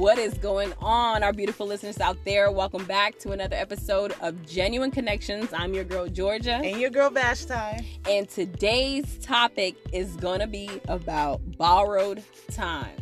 What 0.00 0.16
is 0.16 0.32
going 0.32 0.72
on, 0.80 1.22
our 1.22 1.34
beautiful 1.34 1.66
listeners 1.66 2.00
out 2.00 2.16
there? 2.24 2.50
Welcome 2.50 2.86
back 2.86 3.18
to 3.18 3.32
another 3.32 3.56
episode 3.56 4.14
of 4.22 4.46
Genuine 4.46 4.90
Connections. 4.90 5.52
I'm 5.52 5.74
your 5.74 5.84
girl, 5.84 6.08
Georgia. 6.08 6.54
And 6.54 6.80
your 6.80 6.88
girl, 6.88 7.10
Vashti. 7.10 7.86
And 8.08 8.26
today's 8.26 9.18
topic 9.18 9.74
is 9.92 10.16
going 10.16 10.40
to 10.40 10.46
be 10.46 10.70
about 10.88 11.42
borrowed 11.58 12.22
time. 12.50 12.96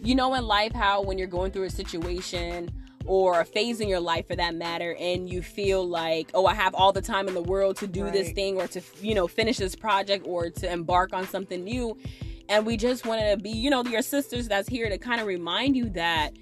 You 0.00 0.14
know, 0.14 0.32
in 0.32 0.46
life, 0.46 0.72
how 0.72 1.02
when 1.02 1.18
you're 1.18 1.26
going 1.26 1.52
through 1.52 1.64
a 1.64 1.70
situation, 1.70 2.70
or 3.04 3.40
a 3.40 3.44
phase 3.44 3.80
in 3.80 3.88
your 3.88 4.00
life 4.00 4.28
for 4.28 4.36
that 4.36 4.54
matter 4.54 4.94
and 5.00 5.30
you 5.30 5.40
feel 5.40 5.82
like 5.88 6.30
oh 6.34 6.44
i 6.44 6.52
have 6.52 6.74
all 6.74 6.92
the 6.92 7.00
time 7.00 7.26
in 7.26 7.32
the 7.32 7.40
world 7.40 7.74
to 7.74 7.86
do 7.86 8.04
right. 8.04 8.12
this 8.12 8.32
thing 8.32 8.60
or 8.60 8.68
to 8.68 8.82
you 9.00 9.14
know 9.14 9.26
finish 9.26 9.56
this 9.56 9.74
project 9.74 10.26
or 10.28 10.50
to 10.50 10.70
embark 10.70 11.14
on 11.14 11.26
something 11.26 11.64
new 11.64 11.96
and 12.48 12.64
we 12.64 12.76
just 12.76 13.06
wanted 13.06 13.30
to 13.30 13.42
be, 13.42 13.50
you 13.50 13.70
know, 13.70 13.84
your 13.84 14.02
sisters 14.02 14.48
that's 14.48 14.68
here 14.68 14.88
to 14.88 14.98
kind 14.98 15.20
of 15.20 15.26
remind 15.26 15.76
you 15.76 15.90
that 15.90 16.32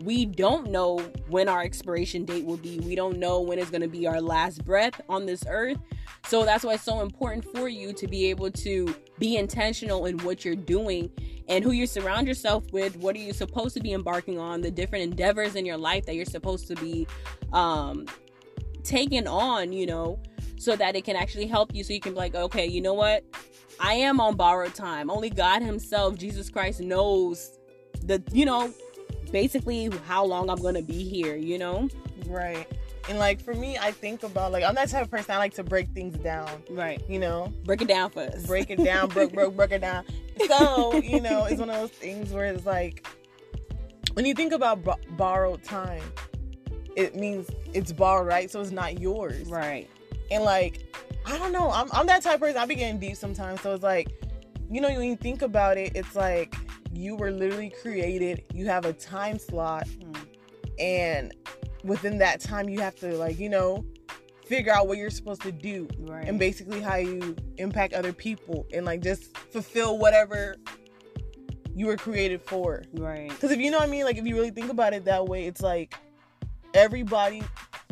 we 0.00 0.26
don't 0.26 0.70
know 0.70 0.98
when 1.28 1.48
our 1.48 1.62
expiration 1.62 2.24
date 2.24 2.44
will 2.44 2.58
be. 2.58 2.78
We 2.80 2.94
don't 2.94 3.18
know 3.18 3.40
when 3.40 3.58
it's 3.58 3.70
going 3.70 3.82
to 3.82 3.88
be 3.88 4.06
our 4.06 4.20
last 4.20 4.64
breath 4.64 5.00
on 5.08 5.26
this 5.26 5.44
earth. 5.48 5.78
So 6.26 6.44
that's 6.44 6.64
why 6.64 6.74
it's 6.74 6.82
so 6.82 7.00
important 7.00 7.44
for 7.56 7.68
you 7.68 7.92
to 7.94 8.06
be 8.06 8.26
able 8.26 8.50
to 8.50 8.94
be 9.18 9.36
intentional 9.36 10.06
in 10.06 10.18
what 10.18 10.44
you're 10.44 10.54
doing 10.54 11.10
and 11.48 11.64
who 11.64 11.70
you 11.70 11.86
surround 11.86 12.26
yourself 12.26 12.64
with. 12.72 12.96
What 12.96 13.16
are 13.16 13.20
you 13.20 13.32
supposed 13.32 13.74
to 13.74 13.80
be 13.80 13.92
embarking 13.92 14.38
on? 14.38 14.60
The 14.60 14.70
different 14.70 15.04
endeavors 15.04 15.54
in 15.54 15.64
your 15.64 15.78
life 15.78 16.04
that 16.06 16.14
you're 16.14 16.24
supposed 16.24 16.66
to 16.68 16.74
be 16.76 17.06
um, 17.52 18.06
taking 18.82 19.26
on, 19.26 19.72
you 19.72 19.86
know, 19.86 20.20
so 20.58 20.76
that 20.76 20.96
it 20.96 21.04
can 21.04 21.16
actually 21.16 21.46
help 21.46 21.74
you. 21.74 21.84
So 21.84 21.92
you 21.92 22.00
can 22.00 22.12
be 22.12 22.18
like, 22.18 22.34
okay, 22.34 22.66
you 22.66 22.80
know 22.80 22.94
what? 22.94 23.24
I 23.80 23.94
am 23.94 24.20
on 24.20 24.36
borrowed 24.36 24.74
time. 24.74 25.10
Only 25.10 25.30
God 25.30 25.62
Himself, 25.62 26.16
Jesus 26.16 26.50
Christ, 26.50 26.80
knows 26.80 27.58
the, 28.02 28.22
you 28.32 28.44
know, 28.44 28.72
basically 29.32 29.90
how 30.06 30.24
long 30.24 30.48
I'm 30.50 30.60
gonna 30.60 30.82
be 30.82 31.04
here, 31.04 31.36
you 31.36 31.58
know? 31.58 31.88
Right. 32.26 32.66
And 33.08 33.18
like 33.18 33.40
for 33.40 33.54
me, 33.54 33.78
I 33.78 33.92
think 33.92 34.22
about 34.22 34.52
like 34.52 34.64
I'm 34.64 34.74
that 34.74 34.88
type 34.88 35.04
of 35.04 35.10
person. 35.10 35.32
I 35.34 35.38
like 35.38 35.54
to 35.54 35.62
break 35.62 35.90
things 35.90 36.16
down. 36.18 36.50
Right. 36.70 37.02
You 37.08 37.18
know, 37.18 37.52
break 37.64 37.82
it 37.82 37.88
down 37.88 38.10
for 38.10 38.22
us. 38.22 38.46
Break 38.46 38.70
it 38.70 38.82
down. 38.82 39.08
break, 39.08 39.32
break, 39.32 39.54
break 39.54 39.72
it 39.72 39.80
down. 39.80 40.04
So 40.48 40.96
you 40.96 41.20
know, 41.20 41.46
it's 41.46 41.58
one 41.58 41.70
of 41.70 41.76
those 41.76 41.90
things 41.90 42.30
where 42.30 42.44
it's 42.44 42.66
like 42.66 43.06
when 44.12 44.26
you 44.26 44.34
think 44.34 44.52
about 44.52 44.84
b- 44.84 44.92
borrowed 45.16 45.64
time, 45.64 46.02
it 46.94 47.16
means 47.16 47.48
it's 47.72 47.90
borrowed, 47.90 48.26
right? 48.26 48.50
So 48.50 48.60
it's 48.60 48.70
not 48.70 49.00
yours. 49.00 49.48
Right. 49.48 49.88
And 50.30 50.44
like 50.44 50.84
I 51.26 51.38
don't 51.38 51.52
know. 51.52 51.70
I'm 51.70 51.88
I'm 51.92 52.06
that 52.06 52.22
type 52.22 52.36
of 52.36 52.40
person. 52.40 52.56
I 52.56 52.66
be 52.66 52.76
getting 52.76 53.00
deep 53.00 53.16
sometimes. 53.16 53.60
So 53.60 53.74
it's 53.74 53.82
like, 53.82 54.08
you 54.70 54.80
know, 54.80 54.88
when 54.88 55.08
you 55.08 55.16
think 55.16 55.42
about 55.42 55.76
it, 55.76 55.92
it's 55.94 56.14
like 56.14 56.54
you 56.92 57.16
were 57.16 57.32
literally 57.32 57.72
created. 57.82 58.44
You 58.54 58.66
have 58.66 58.84
a 58.84 58.92
time 58.92 59.38
slot, 59.38 59.88
mm. 59.88 60.16
and 60.78 61.34
within 61.84 62.18
that 62.18 62.40
time, 62.40 62.68
you 62.68 62.80
have 62.80 62.94
to 62.96 63.16
like, 63.16 63.38
you 63.38 63.48
know, 63.48 63.84
figure 64.46 64.72
out 64.72 64.86
what 64.86 64.98
you're 64.98 65.10
supposed 65.10 65.42
to 65.42 65.52
do, 65.52 65.88
right. 66.00 66.28
and 66.28 66.38
basically 66.38 66.80
how 66.80 66.96
you 66.96 67.34
impact 67.58 67.92
other 67.92 68.12
people, 68.12 68.64
and 68.72 68.86
like 68.86 69.02
just 69.02 69.36
fulfill 69.36 69.98
whatever 69.98 70.56
you 71.74 71.86
were 71.86 71.96
created 71.96 72.40
for. 72.40 72.84
Right. 72.94 73.28
Because 73.28 73.50
if 73.50 73.58
you 73.58 73.70
know 73.72 73.78
what 73.78 73.88
I 73.88 73.90
mean, 73.90 74.04
like 74.04 74.16
if 74.16 74.26
you 74.26 74.36
really 74.36 74.50
think 74.50 74.70
about 74.70 74.94
it 74.94 75.04
that 75.06 75.26
way, 75.26 75.46
it's 75.46 75.60
like 75.60 75.94
everybody 76.72 77.42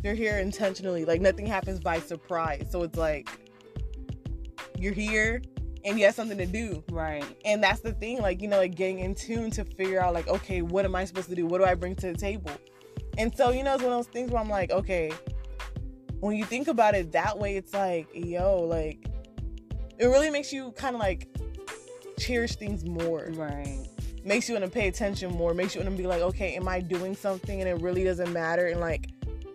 they're 0.05 0.15
here 0.15 0.39
intentionally. 0.39 1.07
Like 1.07 1.23
nothing 1.23 1.47
happens 1.47 1.81
by 1.81 1.99
surprise. 1.99 2.67
So 2.71 2.83
it's 2.83 2.99
like 2.99 3.29
you're 4.79 4.93
here 4.93 5.41
and 5.83 5.99
you 5.99 6.05
have 6.05 6.15
something 6.15 6.37
to 6.37 6.47
do. 6.47 6.85
Right. 6.91 7.25
And 7.47 7.65
that's 7.65 7.81
the 7.81 7.93
thing, 7.95 8.21
like, 8.21 8.43
you 8.43 8.49
know, 8.49 8.59
like 8.59 8.75
getting 8.75 8.99
in 8.99 9.15
tune 9.15 9.51
to 9.53 9.65
figure 9.65 10.01
out 10.01 10.13
like, 10.13 10.29
okay, 10.29 10.61
what 10.61 10.85
am 10.85 10.95
I 10.95 11.07
supposed 11.07 11.31
to 11.31 11.35
do? 11.35 11.47
What 11.47 11.59
do 11.59 11.65
I 11.65 11.75
bring 11.75 11.97
to 11.97 12.13
the 12.13 12.19
table? 12.19 12.51
And 13.17 13.35
so, 13.35 13.51
you 13.51 13.65
know, 13.65 13.73
it's 13.75 13.83
one 13.83 13.93
of 13.93 13.99
those 13.99 14.13
things 14.13 14.31
where 14.31 14.43
I'm 14.43 14.51
like, 14.51 14.71
okay, 14.71 15.11
when 16.21 16.37
you 16.37 16.45
think 16.45 16.69
about 16.69 16.95
it 16.95 17.13
that 17.13 17.39
way, 17.39 17.57
it's 17.57 17.73
like, 17.73 18.09
yo, 18.13 18.61
like 18.61 19.07
it 19.99 20.05
really 20.05 20.29
makes 20.29 20.53
you 20.53 20.73
kind 20.73 20.95
of 20.95 21.01
like 21.01 21.29
cherish 22.19 22.57
things 22.57 22.85
more. 22.85 23.31
Right. 23.33 23.87
Makes 24.23 24.51
you 24.51 24.55
want 24.55 24.67
to 24.67 24.71
pay 24.71 24.89
attention 24.89 25.31
more, 25.33 25.55
makes 25.55 25.75
you 25.75 25.81
want 25.81 25.97
to 25.97 26.03
be 26.03 26.07
like, 26.07 26.21
okay, 26.21 26.57
am 26.57 26.69
I 26.69 26.81
doing 26.81 27.15
something 27.15 27.61
and 27.61 27.69
it 27.69 27.81
really 27.81 28.05
doesn't 28.05 28.33
matter? 28.35 28.67
And 28.67 28.81
like 28.81 29.09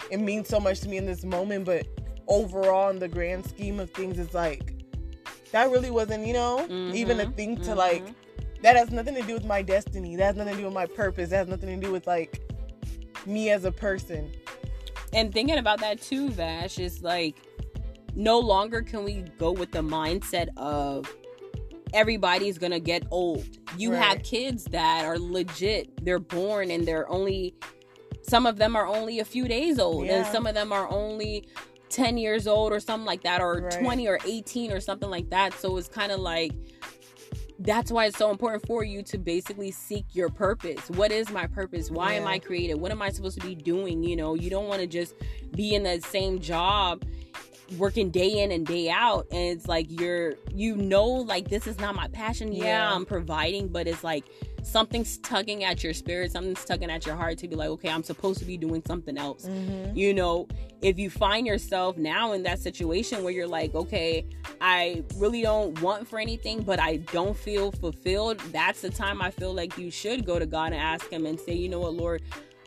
it 0.10 0.20
means 0.20 0.48
so 0.48 0.60
much 0.60 0.80
to 0.82 0.90
me 0.90 0.98
in 0.98 1.06
this 1.06 1.24
moment, 1.24 1.66
but 1.66 1.88
overall, 2.28 2.90
in 2.90 3.00
the 3.00 3.08
grand 3.08 3.46
scheme 3.46 3.80
of 3.80 3.90
things, 3.92 4.20
it's 4.20 4.34
like 4.34 4.76
that 5.52 5.70
really 5.72 5.92
wasn't, 5.92 6.26
you 6.26 6.34
know, 6.34 6.66
mm-hmm, 6.70 6.96
even 6.96 7.20
a 7.20 7.30
thing 7.32 7.56
to 7.58 7.62
mm-hmm. 7.64 7.78
like. 7.78 8.04
That 8.62 8.76
has 8.76 8.92
nothing 8.92 9.16
to 9.16 9.22
do 9.22 9.34
with 9.34 9.46
my 9.46 9.62
destiny. 9.62 10.18
That 10.18 10.26
has 10.26 10.36
nothing 10.36 10.56
to 10.56 10.60
do 10.60 10.66
with 10.66 10.74
my 10.74 10.86
purpose. 10.86 11.30
That 11.30 11.38
has 11.38 11.48
nothing 11.48 11.80
to 11.80 11.86
do 11.86 11.94
with 11.94 12.08
like 12.08 12.42
me 13.26 13.50
as 13.52 13.64
a 13.64 13.72
person. 13.72 14.32
And 15.14 15.34
thinking 15.34 15.58
about 15.58 15.80
that 15.80 16.02
too, 16.02 16.30
Vash, 16.30 16.78
is 16.78 17.02
like 17.02 17.38
no 18.16 18.38
longer 18.40 18.82
can 18.82 19.04
we 19.04 19.24
go 19.38 19.52
with 19.52 19.72
the 19.72 19.82
mindset 19.82 20.50
of 20.58 21.12
everybody's 21.94 22.58
gonna 22.58 22.80
get 22.80 23.04
old. 23.12 23.46
You 23.78 23.94
right. 23.94 24.04
have 24.04 24.24
kids 24.24 24.66
that 24.66 25.06
are 25.06 25.18
legit. 25.18 26.04
They're 26.04 26.20
born 26.20 26.70
and 26.70 26.86
they're 26.86 27.10
only 27.10 27.56
some 28.30 28.46
of 28.46 28.58
them 28.58 28.76
are 28.76 28.86
only 28.88 29.20
a 29.20 29.26
few 29.26 29.48
days 29.48 29.80
old 29.80 30.06
yeah. 30.06 30.18
and 30.18 30.28
some 30.28 30.46
of 30.46 30.54
them 30.54 30.72
are 30.72 30.90
only 30.90 31.48
10 31.90 32.18
years 32.18 32.48
old 32.48 32.72
or 32.72 32.80
something 32.80 33.06
like 33.06 33.24
that 33.24 33.42
or 33.42 33.62
right. 33.62 33.82
20 33.82 34.08
or 34.08 34.20
18 34.26 34.72
or 34.72 34.80
something 34.80 35.10
like 35.10 35.30
that 35.30 35.54
so 35.54 35.76
it's 35.78 35.88
kind 35.88 36.12
of 36.12 36.20
like 36.20 36.52
that's 37.60 37.92
why 37.92 38.06
it's 38.06 38.18
so 38.18 38.32
important 38.32 38.66
for 38.66 38.84
you 38.84 39.04
to 39.04 39.18
basically 39.18 39.70
seek 39.70 40.06
your 40.14 40.30
purpose. 40.30 40.90
What 40.92 41.12
is 41.12 41.30
my 41.30 41.46
purpose? 41.46 41.92
Why 41.92 42.14
yeah. 42.14 42.22
am 42.22 42.28
I 42.28 42.40
created? 42.40 42.76
What 42.76 42.90
am 42.90 43.02
I 43.02 43.10
supposed 43.10 43.40
to 43.42 43.46
be 43.46 43.54
doing? 43.54 44.02
You 44.02 44.16
know, 44.16 44.34
you 44.34 44.50
don't 44.50 44.70
want 44.70 44.80
to 44.80 44.88
just 44.88 45.14
be 45.54 45.76
in 45.76 45.84
the 45.84 46.00
same 46.00 46.40
job 46.40 47.04
working 47.78 48.10
day 48.10 48.42
in 48.42 48.52
and 48.52 48.66
day 48.66 48.90
out 48.90 49.28
and 49.32 49.58
it's 49.58 49.68
like 49.68 49.86
you're 49.90 50.34
you 50.52 50.76
know 50.76 51.06
like 51.06 51.50
this 51.50 51.68
is 51.68 51.80
not 51.80 51.94
my 51.94 52.08
passion 52.08 52.52
yeah, 52.52 52.66
yeah 52.66 52.94
i'm 52.94 53.06
providing 53.06 53.68
but 53.68 53.88
it's 53.88 54.04
like 54.04 54.26
something's 54.64 55.18
tugging 55.20 55.64
at 55.64 55.84
your 55.84 55.94
spirit, 55.94 56.32
something's 56.32 56.64
tugging 56.66 56.90
at 56.90 57.06
your 57.06 57.16
heart 57.16 57.38
to 57.40 57.48
be 57.48 57.56
like, 57.56 57.70
okay, 57.70 57.90
I'm 57.90 58.04
supposed 58.04 58.40
to 58.40 58.46
be 58.46 58.58
doing 58.58 58.82
something 58.86 59.18
else. 59.18 59.46
Mm-hmm. 59.46 59.98
You 59.98 60.14
know, 60.14 60.48
if 60.82 60.98
you 60.98 61.10
find 61.10 61.46
yourself 61.46 61.98
now 61.98 62.34
in 62.34 62.44
that 62.44 62.60
situation 62.60 63.24
where 63.24 63.34
you're 63.34 63.48
like, 63.48 63.76
okay, 63.76 64.26
I 64.62 65.04
really 65.18 65.42
don't 65.42 65.82
want 65.82 66.08
for 66.08 66.20
anything, 66.20 66.64
but 66.64 66.80
I 66.80 66.98
don't 66.98 67.36
feel 67.36 67.72
fulfilled, 67.72 68.40
that's 68.52 68.82
the 68.82 68.90
time 68.90 69.22
I 69.22 69.32
feel 69.32 69.54
like 69.54 69.78
you 69.78 69.92
should 69.92 70.26
go 70.26 70.40
to 70.40 70.46
God 70.46 70.68
and 70.68 70.82
ask 70.82 71.10
Him 71.10 71.26
and 71.26 71.40
say, 71.40 71.54
you 71.54 71.70
know 71.70 71.80
what, 71.80 71.94
Lord, 71.94 72.22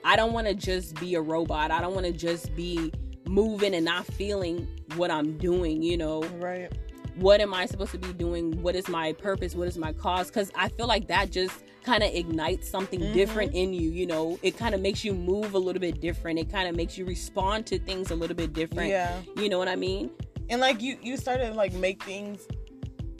I 0.04 0.16
don't 0.16 0.32
want 0.32 0.46
to 0.48 0.54
just 0.54 0.96
be 0.96 1.14
a 1.14 1.20
robot. 1.20 1.70
I 1.70 1.80
don't 1.80 1.94
want 1.94 2.06
to 2.06 2.12
just 2.12 2.54
be 2.56 2.92
moving 3.26 3.74
and 3.74 3.84
not 3.84 4.04
feeling 4.04 4.66
what 4.96 5.10
I'm 5.10 5.38
doing, 5.38 5.82
you 5.82 5.96
know? 5.96 6.22
Right. 6.38 6.70
What 7.16 7.40
am 7.40 7.54
I 7.54 7.66
supposed 7.66 7.92
to 7.92 7.98
be 7.98 8.12
doing? 8.12 8.62
What 8.62 8.74
is 8.74 8.88
my 8.88 9.12
purpose? 9.12 9.54
What 9.54 9.68
is 9.68 9.78
my 9.78 9.92
cause? 9.92 10.28
Because 10.28 10.50
I 10.54 10.68
feel 10.70 10.86
like 10.86 11.08
that 11.08 11.30
just 11.30 11.62
kind 11.82 12.02
of 12.02 12.12
ignites 12.14 12.68
something 12.68 13.00
mm-hmm. 13.00 13.12
different 13.12 13.54
in 13.54 13.72
you 13.72 13.90
you 13.90 14.06
know? 14.06 14.38
It 14.42 14.56
kind 14.56 14.74
of 14.74 14.80
makes 14.80 15.04
you 15.04 15.14
move 15.14 15.54
a 15.54 15.58
little 15.58 15.80
bit 15.80 16.00
different. 16.00 16.38
It 16.38 16.50
kind 16.50 16.68
of 16.68 16.76
makes 16.76 16.96
you 16.96 17.04
respond 17.04 17.66
to 17.66 17.78
things 17.78 18.10
a 18.10 18.16
little 18.16 18.36
bit 18.36 18.52
different. 18.52 18.88
Yeah. 18.90 19.20
You 19.36 19.48
know 19.48 19.58
what 19.58 19.68
i 19.68 19.76
mean? 19.76 20.10
And 20.48 20.60
like 20.60 20.82
you 20.82 20.98
you 21.02 21.16
started 21.16 21.54
like 21.54 21.72
make 21.72 22.02
things 22.02 22.46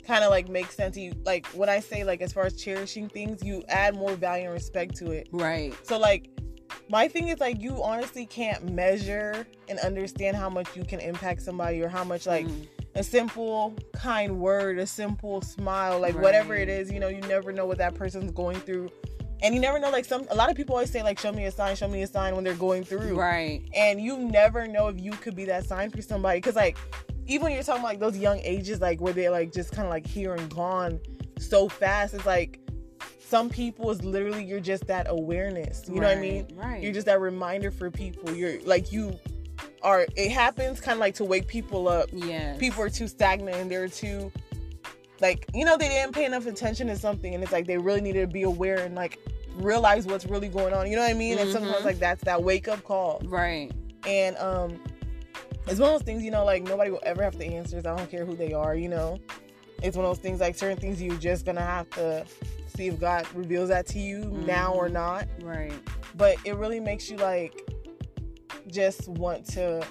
kind 0.05 0.23
of 0.23 0.29
like 0.29 0.49
make 0.49 0.71
sense 0.71 0.95
to 0.95 1.01
you. 1.01 1.13
Like 1.25 1.47
when 1.47 1.69
i 1.69 1.79
say 1.79 2.03
like 2.03 2.21
as 2.21 2.33
far 2.33 2.45
as 2.45 2.55
cherishing 2.61 3.09
things 3.09 3.43
you 3.43 3.63
add 3.69 3.95
more 3.95 4.15
value 4.15 4.45
and 4.45 4.53
respect 4.53 4.95
to 4.97 5.11
it. 5.11 5.29
Right. 5.31 5.73
So 5.85 5.97
like 5.97 6.29
my 6.89 7.07
thing 7.07 7.29
is 7.29 7.39
like 7.39 7.61
you 7.61 7.81
honestly 7.83 8.25
can't 8.25 8.71
measure 8.71 9.47
and 9.69 9.79
understand 9.79 10.35
how 10.35 10.49
much 10.49 10.75
you 10.75 10.83
can 10.83 10.99
impact 10.99 11.41
somebody 11.41 11.81
or 11.81 11.89
how 11.89 12.03
much 12.03 12.25
like 12.25 12.47
mm 12.47 12.67
a 12.95 13.03
simple 13.03 13.75
kind 13.93 14.39
word, 14.39 14.77
a 14.79 14.85
simple 14.85 15.41
smile, 15.41 15.99
like 15.99 16.15
right. 16.15 16.23
whatever 16.23 16.55
it 16.55 16.69
is, 16.69 16.91
you 16.91 16.99
know, 16.99 17.07
you 17.07 17.21
never 17.21 17.51
know 17.51 17.65
what 17.65 17.77
that 17.79 17.95
person's 17.95 18.31
going 18.31 18.59
through. 18.59 18.89
And 19.41 19.53
you 19.53 19.59
never 19.59 19.77
know, 19.77 19.89
like 19.89 20.05
some, 20.05 20.25
a 20.29 20.35
lot 20.35 20.49
of 20.49 20.55
people 20.55 20.75
always 20.75 20.89
say, 20.89 21.03
like, 21.03 21.19
show 21.19 21.33
me 21.33 21.45
a 21.45 21.51
sign, 21.51 21.75
show 21.75 21.87
me 21.87 22.01
a 22.03 22.07
sign 22.07 22.35
when 22.35 22.45
they're 22.45 22.53
going 22.53 22.85
through. 22.85 23.19
Right. 23.19 23.61
And 23.75 23.99
you 23.99 24.17
never 24.17 24.67
know 24.67 24.87
if 24.87 25.01
you 25.01 25.11
could 25.11 25.35
be 25.35 25.43
that 25.45 25.65
sign 25.65 25.89
for 25.89 26.01
somebody. 26.01 26.39
Cause, 26.39 26.55
like, 26.55 26.77
even 27.25 27.43
when 27.43 27.53
you're 27.53 27.63
talking 27.63 27.81
about, 27.81 27.89
like, 27.89 27.99
those 27.99 28.17
young 28.17 28.39
ages, 28.39 28.79
like, 28.79 29.01
where 29.01 29.11
they're, 29.11 29.31
like, 29.31 29.51
just 29.51 29.73
kind 29.73 29.85
of, 29.85 29.91
like, 29.91 30.07
here 30.07 30.33
and 30.33 30.53
gone 30.53 30.99
so 31.39 31.67
fast, 31.67 32.13
it's 32.13 32.25
like, 32.25 32.59
some 33.19 33.49
people 33.49 33.89
is 33.89 34.03
literally 34.03 34.45
you're 34.45 34.59
just 34.59 34.85
that 34.85 35.07
awareness. 35.09 35.81
You 35.87 35.95
right, 35.95 36.01
know 36.01 36.07
what 36.09 36.17
I 36.17 36.21
mean? 36.21 36.47
Right. 36.53 36.83
You're 36.83 36.93
just 36.93 37.07
that 37.07 37.19
reminder 37.19 37.71
for 37.71 37.89
people. 37.89 38.31
You're 38.31 38.61
like 38.61 38.91
you 38.91 39.19
are 39.83 40.07
it 40.15 40.31
happens 40.31 40.79
kind 40.79 40.93
of 40.93 40.99
like 40.99 41.15
to 41.15 41.23
wake 41.23 41.47
people 41.47 41.87
up. 41.87 42.09
Yeah. 42.11 42.55
People 42.57 42.83
are 42.83 42.89
too 42.89 43.07
stagnant 43.07 43.57
and 43.57 43.69
they're 43.69 43.87
too 43.87 44.31
like 45.21 45.45
you 45.53 45.65
know 45.65 45.77
they 45.77 45.89
didn't 45.89 46.13
pay 46.13 46.25
enough 46.25 46.45
attention 46.47 46.87
to 46.87 46.95
something 46.95 47.33
and 47.33 47.43
it's 47.43 47.51
like 47.51 47.67
they 47.67 47.77
really 47.77 48.01
needed 48.01 48.21
to 48.21 48.33
be 48.33 48.43
aware 48.43 48.79
and 48.79 48.95
like 48.95 49.19
realize 49.55 50.05
what's 50.05 50.25
really 50.25 50.47
going 50.47 50.73
on. 50.73 50.89
You 50.89 50.95
know 50.95 51.03
what 51.03 51.11
I 51.11 51.13
mean? 51.13 51.37
Mm-hmm. 51.37 51.43
And 51.43 51.51
sometimes 51.51 51.85
like 51.85 51.99
that's 51.99 52.23
that 52.23 52.41
wake 52.41 52.67
up 52.67 52.83
call. 52.83 53.21
Right. 53.25 53.71
And 54.07 54.37
um 54.37 54.79
it's 55.67 55.79
one 55.79 55.93
of 55.93 55.99
those 55.99 56.05
things, 56.05 56.23
you 56.23 56.31
know, 56.31 56.43
like 56.43 56.63
nobody 56.63 56.91
will 56.91 57.03
ever 57.03 57.23
have 57.23 57.37
the 57.37 57.45
answers. 57.45 57.85
I 57.85 57.95
don't 57.95 58.09
care 58.09 58.25
who 58.25 58.35
they 58.35 58.53
are, 58.53 58.75
you 58.75 58.89
know. 58.89 59.19
it's 59.81 59.95
one 59.97 60.05
of 60.05 60.09
those 60.09 60.21
things 60.21 60.39
like 60.39 60.55
certain 60.55 60.77
things 60.77 61.01
you're 61.01 61.15
just 61.17 61.45
gonna 61.45 61.61
have 61.61 61.89
to 61.91 62.25
see 62.75 62.87
if 62.87 62.99
God 62.99 63.27
reveals 63.33 63.69
that 63.69 63.85
to 63.87 63.99
you 63.99 64.19
mm-hmm. 64.19 64.45
now 64.45 64.73
or 64.73 64.89
not. 64.89 65.27
Right. 65.41 65.73
But 66.15 66.37
it 66.45 66.55
really 66.55 66.79
makes 66.79 67.09
you 67.09 67.17
like 67.17 67.72
just 68.73 69.07
want 69.07 69.45
to 69.51 69.85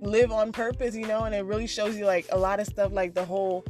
live 0.00 0.32
on 0.32 0.52
purpose, 0.52 0.94
you 0.94 1.06
know, 1.06 1.24
and 1.24 1.34
it 1.34 1.44
really 1.44 1.66
shows 1.66 1.96
you 1.96 2.06
like 2.06 2.26
a 2.30 2.38
lot 2.38 2.60
of 2.60 2.66
stuff 2.66 2.92
like 2.92 3.14
the 3.14 3.24
whole 3.24 3.64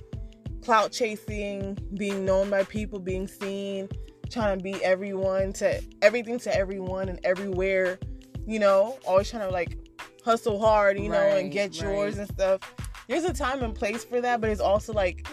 clout 0.62 0.92
chasing, 0.92 1.78
being 1.96 2.24
known 2.24 2.50
by 2.50 2.64
people, 2.64 2.98
being 2.98 3.26
seen, 3.26 3.88
trying 4.30 4.58
to 4.58 4.62
be 4.62 4.82
everyone 4.84 5.52
to 5.54 5.82
everything 6.02 6.38
to 6.40 6.56
everyone 6.56 7.08
and 7.08 7.20
everywhere, 7.24 7.98
you 8.46 8.58
know, 8.58 8.98
always 9.06 9.30
trying 9.30 9.46
to 9.46 9.50
like 9.52 9.78
hustle 10.24 10.60
hard, 10.60 10.98
you 10.98 11.10
right, 11.10 11.30
know, 11.30 11.36
and 11.36 11.52
get 11.52 11.80
yours 11.80 12.18
and 12.18 12.28
stuff. 12.28 12.60
There's 13.08 13.24
a 13.24 13.32
time 13.32 13.62
and 13.62 13.74
place 13.74 14.04
for 14.04 14.20
that, 14.20 14.40
but 14.40 14.50
it's 14.50 14.60
also 14.60 14.92
like 14.92 15.26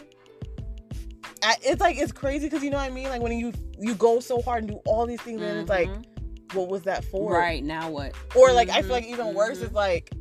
it's 1.63 1.81
like 1.81 1.97
it's 1.97 2.11
crazy 2.11 2.47
because 2.47 2.63
you 2.63 2.69
know 2.69 2.77
what 2.77 2.91
I 2.91 2.93
mean. 2.93 3.09
Like 3.09 3.21
when 3.21 3.37
you 3.37 3.53
you 3.79 3.95
go 3.95 4.19
so 4.19 4.41
hard 4.41 4.63
and 4.63 4.73
do 4.73 4.79
all 4.85 5.05
these 5.05 5.21
things, 5.21 5.41
mm-hmm. 5.41 5.49
and 5.49 5.59
it's 5.59 5.69
like, 5.69 5.89
mm-hmm. 5.89 6.20
What 6.53 6.67
was 6.67 6.83
that 6.83 7.03
for? 7.05 7.33
Right 7.33 7.63
now, 7.63 7.89
what? 7.89 8.13
Or 8.35 8.51
like 8.51 8.67
mm-hmm. 8.67 8.77
I 8.77 8.81
feel 8.81 8.91
like 8.91 9.05
even 9.05 9.27
mm-hmm. 9.27 9.35
worse 9.35 9.59
is 9.59 9.71
like, 9.71 10.11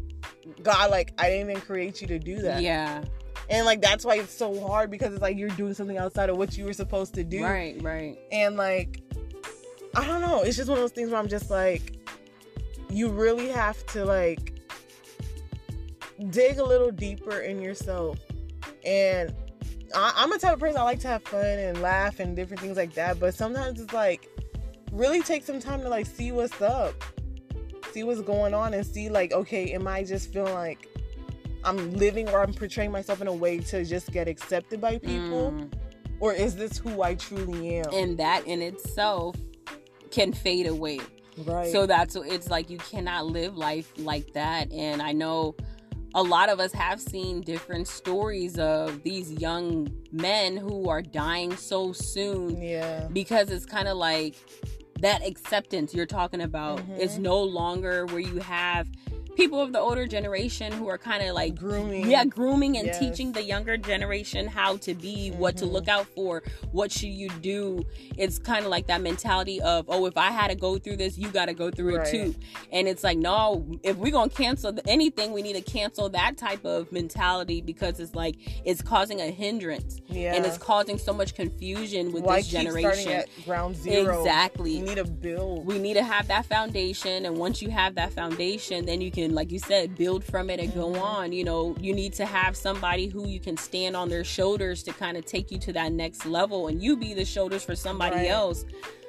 God, 0.63 0.91
like 0.91 1.13
I 1.19 1.29
didn't 1.29 1.51
even 1.51 1.63
create 1.63 2.01
you 2.01 2.07
to 2.09 2.19
do 2.19 2.43
that. 2.43 2.63
Yeah. 2.63 3.05
And 3.49 3.67
like 3.67 3.81
that's 3.81 4.05
why 4.05 4.17
it's 4.17 4.33
so 4.33 4.61
hard 4.67 4.91
because 4.91 5.13
it's 5.13 5.23
like 5.23 5.37
you're 5.37 5.49
doing 5.51 5.75
something 5.75 5.99
outside 5.99 6.31
of 6.31 6.37
what 6.37 6.57
you 6.57 6.65
were 6.65 6.73
supposed 6.73 7.15
to 7.15 7.25
do. 7.25 7.45
Right, 7.45 7.81
right. 7.83 8.19
And 8.31 8.57
like 8.57 9.03
I 9.95 10.07
don't 10.07 10.21
know, 10.21 10.43
it's 10.43 10.57
just 10.57 10.69
one 10.69 10.79
of 10.79 10.83
those 10.83 10.93
things 10.93 11.11
where 11.11 11.19
I'm 11.19 11.29
just 11.29 11.51
like 11.51 11.97
you 12.91 13.09
really 13.09 13.49
have 13.49 13.85
to 13.87 14.05
like 14.05 14.61
dig 16.31 16.59
a 16.59 16.65
little 16.65 16.91
deeper 16.91 17.41
in 17.41 17.61
yourself. 17.61 18.19
And 18.85 19.35
I, 19.95 20.13
I'm 20.17 20.33
a 20.33 20.39
type 20.39 20.55
of 20.55 20.61
person 20.61 20.79
I 20.79 20.83
like 20.83 21.01
to 21.01 21.09
have 21.09 21.23
fun 21.25 21.45
and 21.45 21.81
laugh 21.81 22.21
and 22.21 22.37
different 22.37 22.61
things 22.61 22.77
like 22.77 22.95
that. 22.95 23.19
But 23.19 23.35
sometimes 23.35 23.81
it's 23.81 23.93
like 23.93 24.29
really 24.93 25.23
take 25.23 25.45
some 25.45 25.61
time 25.61 25.83
to 25.83 25.89
like 25.89 26.07
see 26.07 26.33
what's 26.33 26.61
up, 26.61 26.95
see 27.93 28.03
what's 28.03 28.21
going 28.21 28.55
on, 28.55 28.75
and 28.75 28.85
see 28.85 29.09
like, 29.09 29.33
okay, 29.33 29.73
am 29.73 29.87
I 29.87 30.05
just 30.05 30.33
feeling 30.33 30.55
like 30.55 30.89
I'm 31.65 31.93
living 31.93 32.29
or 32.29 32.43
I'm 32.43 32.55
portraying 32.55 32.91
myself 32.91 33.21
in 33.21 33.27
a 33.27 33.33
way 33.33 33.59
to 33.59 33.85
just 33.85 34.13
get 34.13 34.29
accepted 34.29 34.81
by 34.81 34.99
people? 34.99 35.53
Mm. 35.53 35.73
Or 36.21 36.35
is 36.35 36.55
this 36.55 36.79
who 36.79 37.03
I 37.03 37.15
truly 37.15 37.77
am? 37.77 37.93
And 37.93 38.19
that 38.19 38.47
in 38.47 38.61
itself 38.61 39.37
can 40.11 40.33
fade 40.33 40.67
away. 40.67 41.01
Right. 41.39 41.73
So 41.73 41.87
that's 41.87 42.17
it's 42.17 42.51
like 42.51 42.69
you 42.69 42.79
cannot 42.79 43.27
live 43.27 43.57
life 43.57 43.93
like 43.97 44.33
that. 44.35 44.71
And 44.73 45.01
I 45.01 45.13
know 45.13 45.55
a 46.15 46.23
lot 46.23 46.49
of 46.49 46.61
us 46.61 46.73
have 46.73 47.01
seen 47.01 47.41
different 47.41 47.87
stories 47.89 48.59
of 48.59 49.03
these 49.03 49.33
young 49.33 49.89
men 50.13 50.57
who 50.57 50.89
are 50.89 51.03
dying 51.03 51.57
so 51.57 51.93
soon. 51.93 52.61
Yeah. 52.61 53.09
Because 53.13 53.51
it's 53.51 53.65
kind 53.65 53.89
of 53.89 53.97
like 53.97 54.37
that 55.01 55.27
acceptance 55.27 55.95
you're 55.95 56.07
talking 56.07 56.43
about 56.43 56.79
mm-hmm. 56.79 57.01
is 57.01 57.19
no 57.19 57.43
longer 57.43 58.07
where 58.07 58.21
you 58.21 58.39
have 58.41 58.89
people 59.41 59.63
of 59.63 59.73
the 59.73 59.81
older 59.81 60.07
generation 60.07 60.71
who 60.71 60.87
are 60.87 60.99
kind 60.99 61.27
of 61.27 61.35
like 61.35 61.55
grooming 61.55 62.11
yeah 62.11 62.27
grooming 62.27 62.77
and 62.77 62.89
yes. 62.89 62.99
teaching 62.99 63.33
the 63.33 63.43
younger 63.43 63.79
generation 63.79 64.47
how 64.47 64.77
to 64.77 64.93
be 64.93 65.31
mm-hmm. 65.31 65.41
what 65.41 65.57
to 65.57 65.65
look 65.65 65.85
mm-hmm. 65.85 66.01
out 66.01 66.07
for 66.09 66.43
what 66.73 66.93
should 66.93 67.09
you 67.09 67.31
do 67.41 67.83
it's 68.19 68.39
kind 68.39 68.67
of 68.67 68.71
like 68.71 68.87
that 68.87 69.01
mentality 69.01 69.59
of 69.63 69.87
oh 69.89 70.05
if 70.05 70.19
i 70.19 70.31
had 70.31 70.49
to 70.49 70.55
go 70.55 70.77
through 70.77 70.95
this 70.95 71.17
you 71.17 71.29
got 71.29 71.47
to 71.47 71.55
go 71.55 71.71
through 71.71 71.97
right. 71.97 72.07
it 72.07 72.11
too 72.11 72.35
and 72.71 72.87
it's 72.87 73.03
like 73.03 73.17
no 73.17 73.67
if 73.83 73.97
we're 73.97 74.13
gonna 74.13 74.29
cancel 74.29 74.77
anything 74.87 75.33
we 75.33 75.41
need 75.41 75.57
to 75.57 75.63
cancel 75.63 76.11
that 76.11 76.37
type 76.37 76.63
of 76.67 76.93
mentality 76.93 77.63
because 77.63 77.99
it's 77.99 78.15
like 78.15 78.37
it's 78.67 78.83
causing 78.83 79.23
a 79.23 79.31
hindrance 79.31 80.03
yeah. 80.09 80.35
and 80.35 80.45
it's 80.45 80.59
causing 80.59 80.99
so 80.99 81.15
much 81.15 81.35
confusion 81.35 82.13
with 82.13 82.25
Why 82.25 82.41
this 82.41 82.49
generation 82.49 83.23
ground 83.47 83.75
zero 83.75 84.19
exactly 84.19 84.77
we 84.77 84.83
need 84.83 84.97
to 84.97 85.05
build 85.05 85.65
we 85.65 85.79
need 85.79 85.95
to 85.95 86.05
have 86.05 86.29
that 86.29 86.45
foundation 86.45 87.25
and 87.25 87.39
once 87.39 87.63
you 87.63 87.71
have 87.71 87.95
that 87.95 88.13
foundation 88.13 88.85
then 88.85 89.01
you 89.01 89.11
can 89.11 89.30
can 89.31 89.37
like 89.37 89.53
you 89.53 89.59
said 89.59 89.95
build 89.97 90.25
from 90.25 90.51
it 90.51 90.61
and 90.61 90.75
go 90.75 90.89
mm-hmm. 90.91 91.03
on 91.03 91.33
you 91.33 91.45
know 91.45 91.77
you 91.81 91.95
need 91.95 92.13
to 92.13 92.27
have 92.27 92.57
somebody 92.57 93.07
who 93.07 93.27
you 93.29 93.39
can 93.39 93.57
stand 93.57 93.97
on 93.97 94.09
their 94.09 94.25
shoulders 94.25 94.83
to 94.83 94.93
kind 94.93 95.17
of 95.17 95.25
take 95.25 95.51
you 95.51 95.59
to 95.59 95.73
that 95.73 95.93
next 95.93 96.27
level 96.27 96.69
and 96.69 96.83
you 96.83 96.97
be 96.97 97.15
the 97.15 97.25
shoulders 97.25 97.65
for 97.65 97.77
somebody 97.77 98.17
right. 98.17 98.31
else 98.31 98.65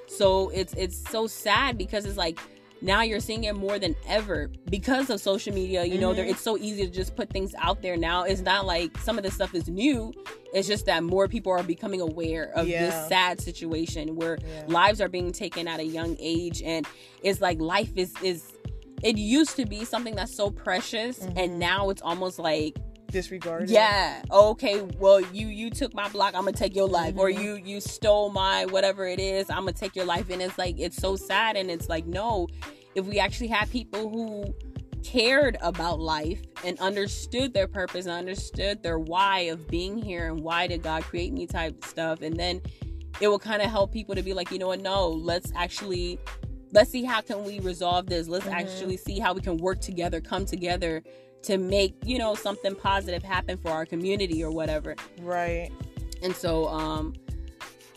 so 0.07 0.49
it's 0.49 0.73
it's 0.75 0.97
so 1.09 1.25
sad 1.27 1.77
because 1.77 2.05
it's 2.05 2.17
like 2.17 2.39
now 2.83 3.03
you're 3.03 3.19
seeing 3.19 3.43
it 3.43 3.55
more 3.55 3.77
than 3.77 3.95
ever 4.07 4.49
because 4.69 5.09
of 5.09 5.19
social 5.19 5.53
media 5.53 5.83
you 5.83 5.93
mm-hmm. 5.93 6.01
know 6.01 6.11
it's 6.11 6.41
so 6.41 6.57
easy 6.57 6.85
to 6.85 6.91
just 6.91 7.15
put 7.15 7.29
things 7.29 7.53
out 7.59 7.81
there 7.81 7.97
now 7.97 8.23
it's 8.23 8.41
not 8.41 8.65
like 8.65 8.95
some 8.99 9.17
of 9.17 9.23
this 9.23 9.33
stuff 9.33 9.55
is 9.55 9.67
new 9.67 10.13
it's 10.53 10.67
just 10.67 10.85
that 10.85 11.03
more 11.03 11.27
people 11.27 11.51
are 11.51 11.63
becoming 11.63 12.01
aware 12.01 12.51
of 12.55 12.67
yeah. 12.67 12.85
this 12.85 13.07
sad 13.07 13.39
situation 13.39 14.15
where 14.15 14.37
yeah. 14.41 14.63
lives 14.67 14.99
are 14.99 15.07
being 15.07 15.31
taken 15.31 15.67
at 15.67 15.79
a 15.79 15.85
young 15.85 16.15
age 16.19 16.61
and 16.61 16.85
it's 17.23 17.41
like 17.41 17.59
life 17.59 17.91
is 17.95 18.13
is 18.21 18.53
it 19.03 19.17
used 19.17 19.55
to 19.55 19.65
be 19.65 19.85
something 19.85 20.15
that's 20.15 20.35
so 20.35 20.49
precious 20.49 21.19
mm-hmm. 21.19 21.37
and 21.37 21.59
now 21.59 21.89
it's 21.89 22.01
almost 22.01 22.39
like 22.39 22.75
disregarded 23.11 23.69
yeah 23.69 24.21
okay 24.31 24.81
well 24.99 25.19
you 25.19 25.47
you 25.47 25.69
took 25.69 25.93
my 25.93 26.07
block 26.09 26.33
i'm 26.33 26.45
gonna 26.45 26.53
take 26.53 26.75
your 26.75 26.87
life 26.87 27.11
mm-hmm. 27.11 27.19
or 27.19 27.29
you 27.29 27.55
you 27.55 27.81
stole 27.81 28.29
my 28.29 28.65
whatever 28.67 29.05
it 29.05 29.19
is 29.19 29.49
i'm 29.49 29.59
gonna 29.59 29.73
take 29.73 29.95
your 29.95 30.05
life 30.05 30.29
and 30.29 30.41
it's 30.41 30.57
like 30.57 30.79
it's 30.79 30.97
so 30.97 31.15
sad 31.15 31.57
and 31.57 31.69
it's 31.69 31.89
like 31.89 32.05
no 32.05 32.47
if 32.95 33.05
we 33.05 33.19
actually 33.19 33.47
had 33.47 33.69
people 33.69 34.09
who 34.09 34.53
cared 35.03 35.57
about 35.61 35.99
life 35.99 36.41
and 36.63 36.79
understood 36.79 37.53
their 37.53 37.67
purpose 37.67 38.05
and 38.05 38.13
understood 38.13 38.81
their 38.83 38.99
why 38.99 39.39
of 39.39 39.67
being 39.67 39.97
here 39.97 40.27
and 40.29 40.39
why 40.39 40.65
did 40.67 40.81
god 40.81 41.03
create 41.03 41.33
me 41.33 41.45
type 41.45 41.83
stuff 41.83 42.21
and 42.21 42.37
then 42.37 42.61
it 43.19 43.27
will 43.27 43.39
kind 43.39 43.61
of 43.61 43.69
help 43.69 43.91
people 43.91 44.15
to 44.15 44.21
be 44.21 44.33
like 44.33 44.51
you 44.51 44.59
know 44.59 44.67
what 44.67 44.81
no 44.81 45.09
let's 45.09 45.51
actually 45.55 46.17
let's 46.71 46.89
see 46.89 47.03
how 47.03 47.21
can 47.21 47.43
we 47.43 47.59
resolve 47.59 48.07
this 48.07 48.27
let's 48.27 48.45
mm-hmm. 48.45 48.55
actually 48.55 48.97
see 48.97 49.19
how 49.19 49.33
we 49.33 49.41
can 49.41 49.57
work 49.57 49.79
together 49.79 50.21
come 50.21 50.45
together 50.45 51.03
to 51.41 51.57
make 51.57 51.95
you 52.05 52.17
know 52.17 52.35
something 52.35 52.75
positive 52.75 53.23
happen 53.23 53.57
for 53.57 53.71
our 53.71 53.85
community 53.85 54.43
or 54.43 54.51
whatever 54.51 54.95
right 55.21 55.71
and 56.23 56.35
so 56.35 56.67
um 56.67 57.13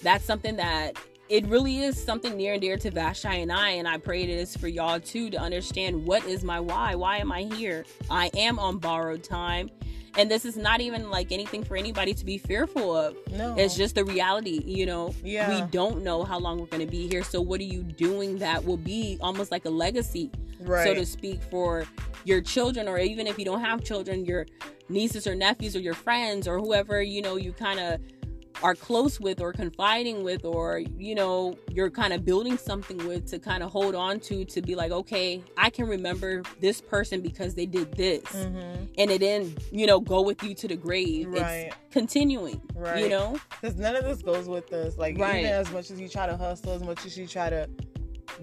that's 0.02 0.24
something 0.24 0.56
that 0.56 0.98
it 1.28 1.46
really 1.46 1.78
is 1.78 2.02
something 2.02 2.36
near 2.36 2.52
and 2.52 2.60
dear 2.60 2.76
to 2.76 2.90
Vashti 2.90 3.40
and 3.40 3.50
I, 3.50 3.70
and 3.70 3.88
I 3.88 3.96
pray 3.96 4.22
it 4.22 4.28
is 4.28 4.56
for 4.56 4.68
y'all 4.68 5.00
too 5.00 5.30
to 5.30 5.38
understand 5.38 6.06
what 6.06 6.24
is 6.26 6.44
my 6.44 6.60
why. 6.60 6.94
Why 6.94 7.16
am 7.16 7.32
I 7.32 7.42
here? 7.42 7.86
I 8.10 8.30
am 8.36 8.58
on 8.58 8.78
borrowed 8.78 9.24
time. 9.24 9.70
And 10.16 10.30
this 10.30 10.44
is 10.44 10.56
not 10.56 10.80
even 10.80 11.10
like 11.10 11.32
anything 11.32 11.64
for 11.64 11.76
anybody 11.76 12.14
to 12.14 12.24
be 12.24 12.38
fearful 12.38 12.96
of. 12.96 13.16
No. 13.32 13.54
It's 13.56 13.76
just 13.76 13.96
the 13.96 14.04
reality, 14.04 14.62
you 14.64 14.86
know. 14.86 15.14
Yeah. 15.24 15.48
We 15.48 15.66
don't 15.70 16.02
know 16.02 16.24
how 16.24 16.38
long 16.38 16.58
we're 16.58 16.66
gonna 16.66 16.86
be 16.86 17.08
here. 17.08 17.24
So 17.24 17.40
what 17.40 17.60
are 17.60 17.64
you 17.64 17.82
doing 17.82 18.38
that 18.38 18.64
will 18.64 18.76
be 18.76 19.18
almost 19.20 19.50
like 19.50 19.64
a 19.64 19.70
legacy, 19.70 20.30
right. 20.60 20.84
so 20.84 20.94
to 20.94 21.04
speak, 21.04 21.42
for 21.50 21.84
your 22.24 22.40
children, 22.40 22.88
or 22.88 22.98
even 22.98 23.26
if 23.26 23.38
you 23.38 23.44
don't 23.44 23.60
have 23.60 23.82
children, 23.82 24.24
your 24.24 24.46
nieces 24.88 25.26
or 25.26 25.34
nephews 25.34 25.74
or 25.74 25.80
your 25.80 25.94
friends 25.94 26.46
or 26.46 26.58
whoever, 26.58 27.02
you 27.02 27.22
know, 27.22 27.36
you 27.36 27.52
kind 27.52 27.80
of 27.80 28.00
are 28.64 28.74
close 28.74 29.20
with 29.20 29.42
or 29.42 29.52
confiding 29.52 30.24
with 30.24 30.42
or 30.44 30.78
you 30.78 31.14
know 31.14 31.54
you're 31.70 31.90
kind 31.90 32.14
of 32.14 32.24
building 32.24 32.56
something 32.56 32.96
with 33.06 33.26
to 33.26 33.38
kind 33.38 33.62
of 33.62 33.70
hold 33.70 33.94
on 33.94 34.18
to 34.18 34.42
to 34.46 34.62
be 34.62 34.74
like 34.74 34.90
okay 34.90 35.44
i 35.58 35.68
can 35.68 35.86
remember 35.86 36.42
this 36.60 36.80
person 36.80 37.20
because 37.20 37.54
they 37.54 37.66
did 37.66 37.92
this. 37.92 38.24
Mm-hmm. 38.24 38.84
and 38.96 39.10
it 39.10 39.18
didn't 39.18 39.58
you 39.70 39.86
know 39.86 40.00
go 40.00 40.22
with 40.22 40.42
you 40.42 40.54
to 40.54 40.68
the 40.68 40.76
grave. 40.76 41.28
Right. 41.28 41.66
it's 41.66 41.76
continuing 41.90 42.60
right. 42.74 43.02
you 43.02 43.10
know? 43.10 43.38
Because 43.60 43.76
none 43.76 43.96
of 43.96 44.04
this 44.04 44.22
goes 44.22 44.48
with 44.48 44.72
us. 44.72 44.96
Like 44.96 45.18
right. 45.18 45.40
even 45.40 45.52
as 45.52 45.70
much 45.70 45.90
as 45.90 46.00
you 46.00 46.08
try 46.08 46.26
to 46.26 46.36
hustle 46.36 46.72
as 46.72 46.82
much 46.82 47.04
as 47.04 47.18
you 47.18 47.26
try 47.26 47.50
to 47.50 47.68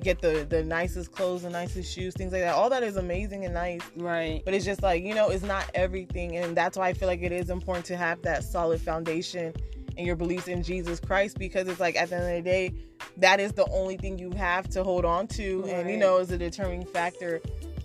get 0.01 0.21
the 0.21 0.45
the 0.49 0.63
nicest 0.63 1.11
clothes 1.11 1.41
the 1.41 1.49
nicest 1.49 1.91
shoes 1.91 2.13
things 2.13 2.31
like 2.31 2.41
that 2.41 2.53
all 2.53 2.69
that 2.69 2.83
is 2.83 2.95
amazing 2.95 3.45
and 3.45 3.55
nice. 3.55 3.81
Right. 3.95 4.43
But 4.45 4.53
it's 4.53 4.65
just 4.65 4.83
like 4.83 5.03
you 5.03 5.15
know 5.15 5.29
it's 5.29 5.43
not 5.43 5.69
everything 5.73 6.37
and 6.37 6.55
that's 6.55 6.77
why 6.77 6.89
i 6.89 6.93
feel 6.93 7.07
like 7.07 7.23
it 7.23 7.31
is 7.31 7.49
important 7.49 7.85
to 7.87 7.97
have 7.97 8.21
that 8.21 8.43
solid 8.43 8.79
foundation 8.79 9.53
and 9.97 10.05
your 10.05 10.15
beliefs 10.15 10.47
in 10.47 10.63
Jesus 10.63 10.99
Christ 10.99 11.37
because 11.37 11.67
it's 11.67 11.79
like 11.79 11.95
at 11.95 12.09
the 12.09 12.15
end 12.15 12.25
of 12.25 12.43
the 12.43 12.49
day, 12.49 12.73
that 13.17 13.39
is 13.39 13.53
the 13.53 13.67
only 13.71 13.97
thing 13.97 14.17
you 14.17 14.31
have 14.31 14.69
to 14.69 14.83
hold 14.83 15.05
on 15.05 15.27
to, 15.27 15.61
right. 15.61 15.73
and 15.73 15.89
you 15.89 15.97
know, 15.97 16.17
is 16.17 16.31
a 16.31 16.37
determining 16.37 16.85
factor 16.85 17.41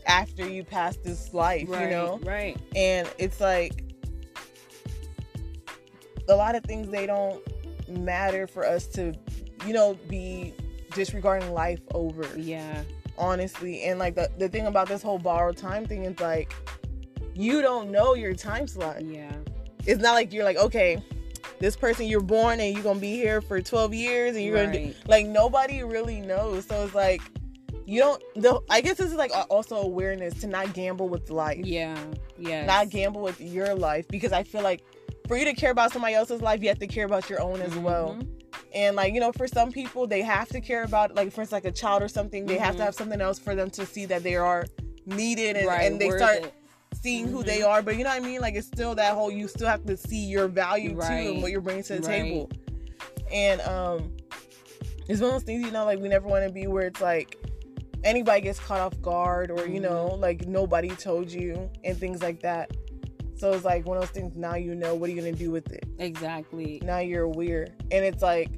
after 0.06 0.48
you 0.48 0.64
pass 0.64 0.96
this 0.96 1.34
life, 1.34 1.68
right, 1.68 1.84
you 1.84 1.90
know? 1.90 2.20
Right. 2.22 2.56
And 2.75 3.10
it's 3.18 3.40
like 3.40 3.84
a 6.28 6.34
lot 6.34 6.54
of 6.54 6.64
things 6.64 6.88
they 6.88 7.06
don't 7.06 7.42
matter 7.88 8.46
for 8.46 8.66
us 8.66 8.86
to, 8.88 9.14
you 9.66 9.72
know, 9.72 9.98
be 10.08 10.54
disregarding 10.94 11.52
life 11.52 11.80
over. 11.92 12.26
Yeah. 12.36 12.82
Honestly. 13.18 13.84
And 13.84 13.98
like 13.98 14.14
the, 14.14 14.30
the 14.38 14.48
thing 14.48 14.66
about 14.66 14.88
this 14.88 15.02
whole 15.02 15.18
borrowed 15.18 15.56
time 15.56 15.86
thing 15.86 16.04
is 16.04 16.20
like 16.20 16.54
you 17.34 17.60
don't 17.60 17.90
know 17.90 18.14
your 18.14 18.34
time 18.34 18.66
slot. 18.66 19.04
Yeah. 19.04 19.32
It's 19.84 20.00
not 20.00 20.14
like 20.14 20.32
you're 20.32 20.44
like, 20.44 20.56
okay, 20.56 21.02
this 21.58 21.76
person 21.76 22.06
you're 22.06 22.20
born 22.20 22.60
and 22.60 22.75
you're 22.75 22.82
gonna 22.82 23.00
be 23.00 23.14
here 23.14 23.40
for 23.40 23.60
12 23.60 23.94
years 23.94 24.36
and 24.36 24.44
you're 24.44 24.54
right. 24.54 24.72
gonna 24.72 24.86
do 24.88 24.94
like 25.06 25.26
nobody 25.26 25.82
really 25.82 26.20
knows 26.20 26.66
so 26.66 26.84
it's 26.84 26.94
like 26.94 27.22
you 27.86 28.00
don't 28.00 28.22
the 28.34 28.60
i 28.68 28.80
guess 28.80 28.96
this 28.96 29.10
is 29.10 29.16
like 29.16 29.30
also 29.50 29.76
awareness 29.76 30.34
to 30.40 30.46
not 30.46 30.72
gamble 30.75 31.08
with 31.08 31.30
life 31.30 31.64
yeah 31.64 31.96
yeah 32.38 32.66
not 32.66 32.90
gamble 32.90 33.20
with 33.22 33.40
your 33.40 33.75
life 33.75 34.06
because 34.08 34.32
i 34.32 34.42
feel 34.42 34.62
like 34.62 34.82
for 35.26 35.36
you 35.36 35.44
to 35.44 35.54
care 35.54 35.70
about 35.72 35.92
somebody 35.92 36.14
else's 36.14 36.40
life, 36.40 36.62
you 36.62 36.68
have 36.68 36.78
to 36.78 36.86
care 36.86 37.04
about 37.04 37.28
your 37.28 37.40
own 37.40 37.60
as 37.60 37.75
well. 37.75 38.16
Mhm. 38.16 38.28
And 38.72 38.94
like, 38.94 39.12
you 39.12 39.18
know, 39.18 39.32
for 39.32 39.48
some 39.48 39.72
people 39.72 40.06
they 40.06 40.22
have 40.22 40.48
to 40.50 40.60
care 40.60 40.84
about 40.84 41.16
like 41.16 41.32
for 41.32 41.40
instance 41.40 41.64
like 41.64 41.64
a 41.64 41.72
child 41.76 42.00
or 42.00 42.06
something, 42.06 42.46
they 42.46 42.58
have 42.58 42.75
Mhm. 42.75 42.78
to 42.78 42.84
have 42.84 42.94
something 42.94 43.20
else 43.20 43.36
for 43.40 43.56
them 43.56 43.68
to 43.70 43.84
see 43.84 44.04
that 44.06 44.22
they 44.22 44.36
are 44.36 44.66
needed 45.04 45.56
and, 45.56 45.66
right, 45.66 45.90
and 45.90 46.00
they 46.00 46.10
start 46.10 46.44
it. 46.44 46.54
Seeing 46.95 47.28
who 47.28 47.43
Mhm. 47.43 47.47
they 47.47 47.62
are. 47.62 47.83
But 47.83 47.97
you 47.97 48.05
know 48.05 48.11
what 48.11 48.23
I 48.23 48.26
mean? 48.26 48.40
Like 48.40 48.55
it's 48.55 48.66
still 48.66 48.95
that 48.95 49.14
whole 49.14 49.31
you 49.31 49.49
still 49.49 49.69
have 49.69 49.85
to 49.87 49.97
see 49.97 50.25
your 50.26 50.49
value 50.49 50.90
too 50.90 50.97
and 51.33 51.43
what 51.43 51.50
you're 51.50 51.61
bringing 51.61 51.85
to 51.85 52.00
the 52.00 52.07
Right. 52.09 52.23
table. 52.23 52.50
And 53.33 53.61
um 53.62 54.12
it's 55.09 55.21
one 55.21 55.28
of 55.31 55.35
those 55.37 55.43
things, 55.45 55.64
you 55.64 55.71
know, 55.71 55.85
like 55.85 56.00
we 56.00 56.09
never 56.09 56.26
want 56.26 56.45
to 56.47 56.52
be 56.52 56.66
where 56.66 56.87
it's 56.88 57.00
like 57.00 57.37
anybody 58.02 58.40
gets 58.40 58.59
caught 58.59 58.81
off 58.81 59.00
guard 59.02 59.50
or, 59.50 59.66
you 59.66 59.78
know, 59.81 60.09
Mm-hmm. 60.12 60.21
like 60.23 60.47
nobody 60.47 60.88
told 60.90 61.31
you 61.31 61.71
and 61.85 61.97
things 61.99 62.23
like 62.23 62.40
that. 62.40 62.71
So 63.37 63.52
it's 63.52 63.64
like 63.64 63.85
one 63.87 63.99
of 63.99 64.02
those 64.02 64.11
things 64.11 64.35
now 64.37 64.55
you 64.55 64.75
know 64.75 64.95
what 64.95 65.09
are 65.11 65.12
you 65.12 65.21
gonna 65.21 65.33
do 65.33 65.50
with 65.50 65.71
it? 65.73 65.85
Exactly. 65.99 66.81
Now 66.85 66.99
you're 66.99 67.25
aware. 67.25 67.66
And 67.90 68.05
it's 68.05 68.23
like 68.23 68.50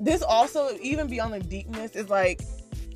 this 0.00 0.22
also 0.22 0.70
even 0.80 1.08
beyond 1.08 1.34
the 1.34 1.40
deepness 1.40 1.94
is 1.96 2.08
like 2.08 2.40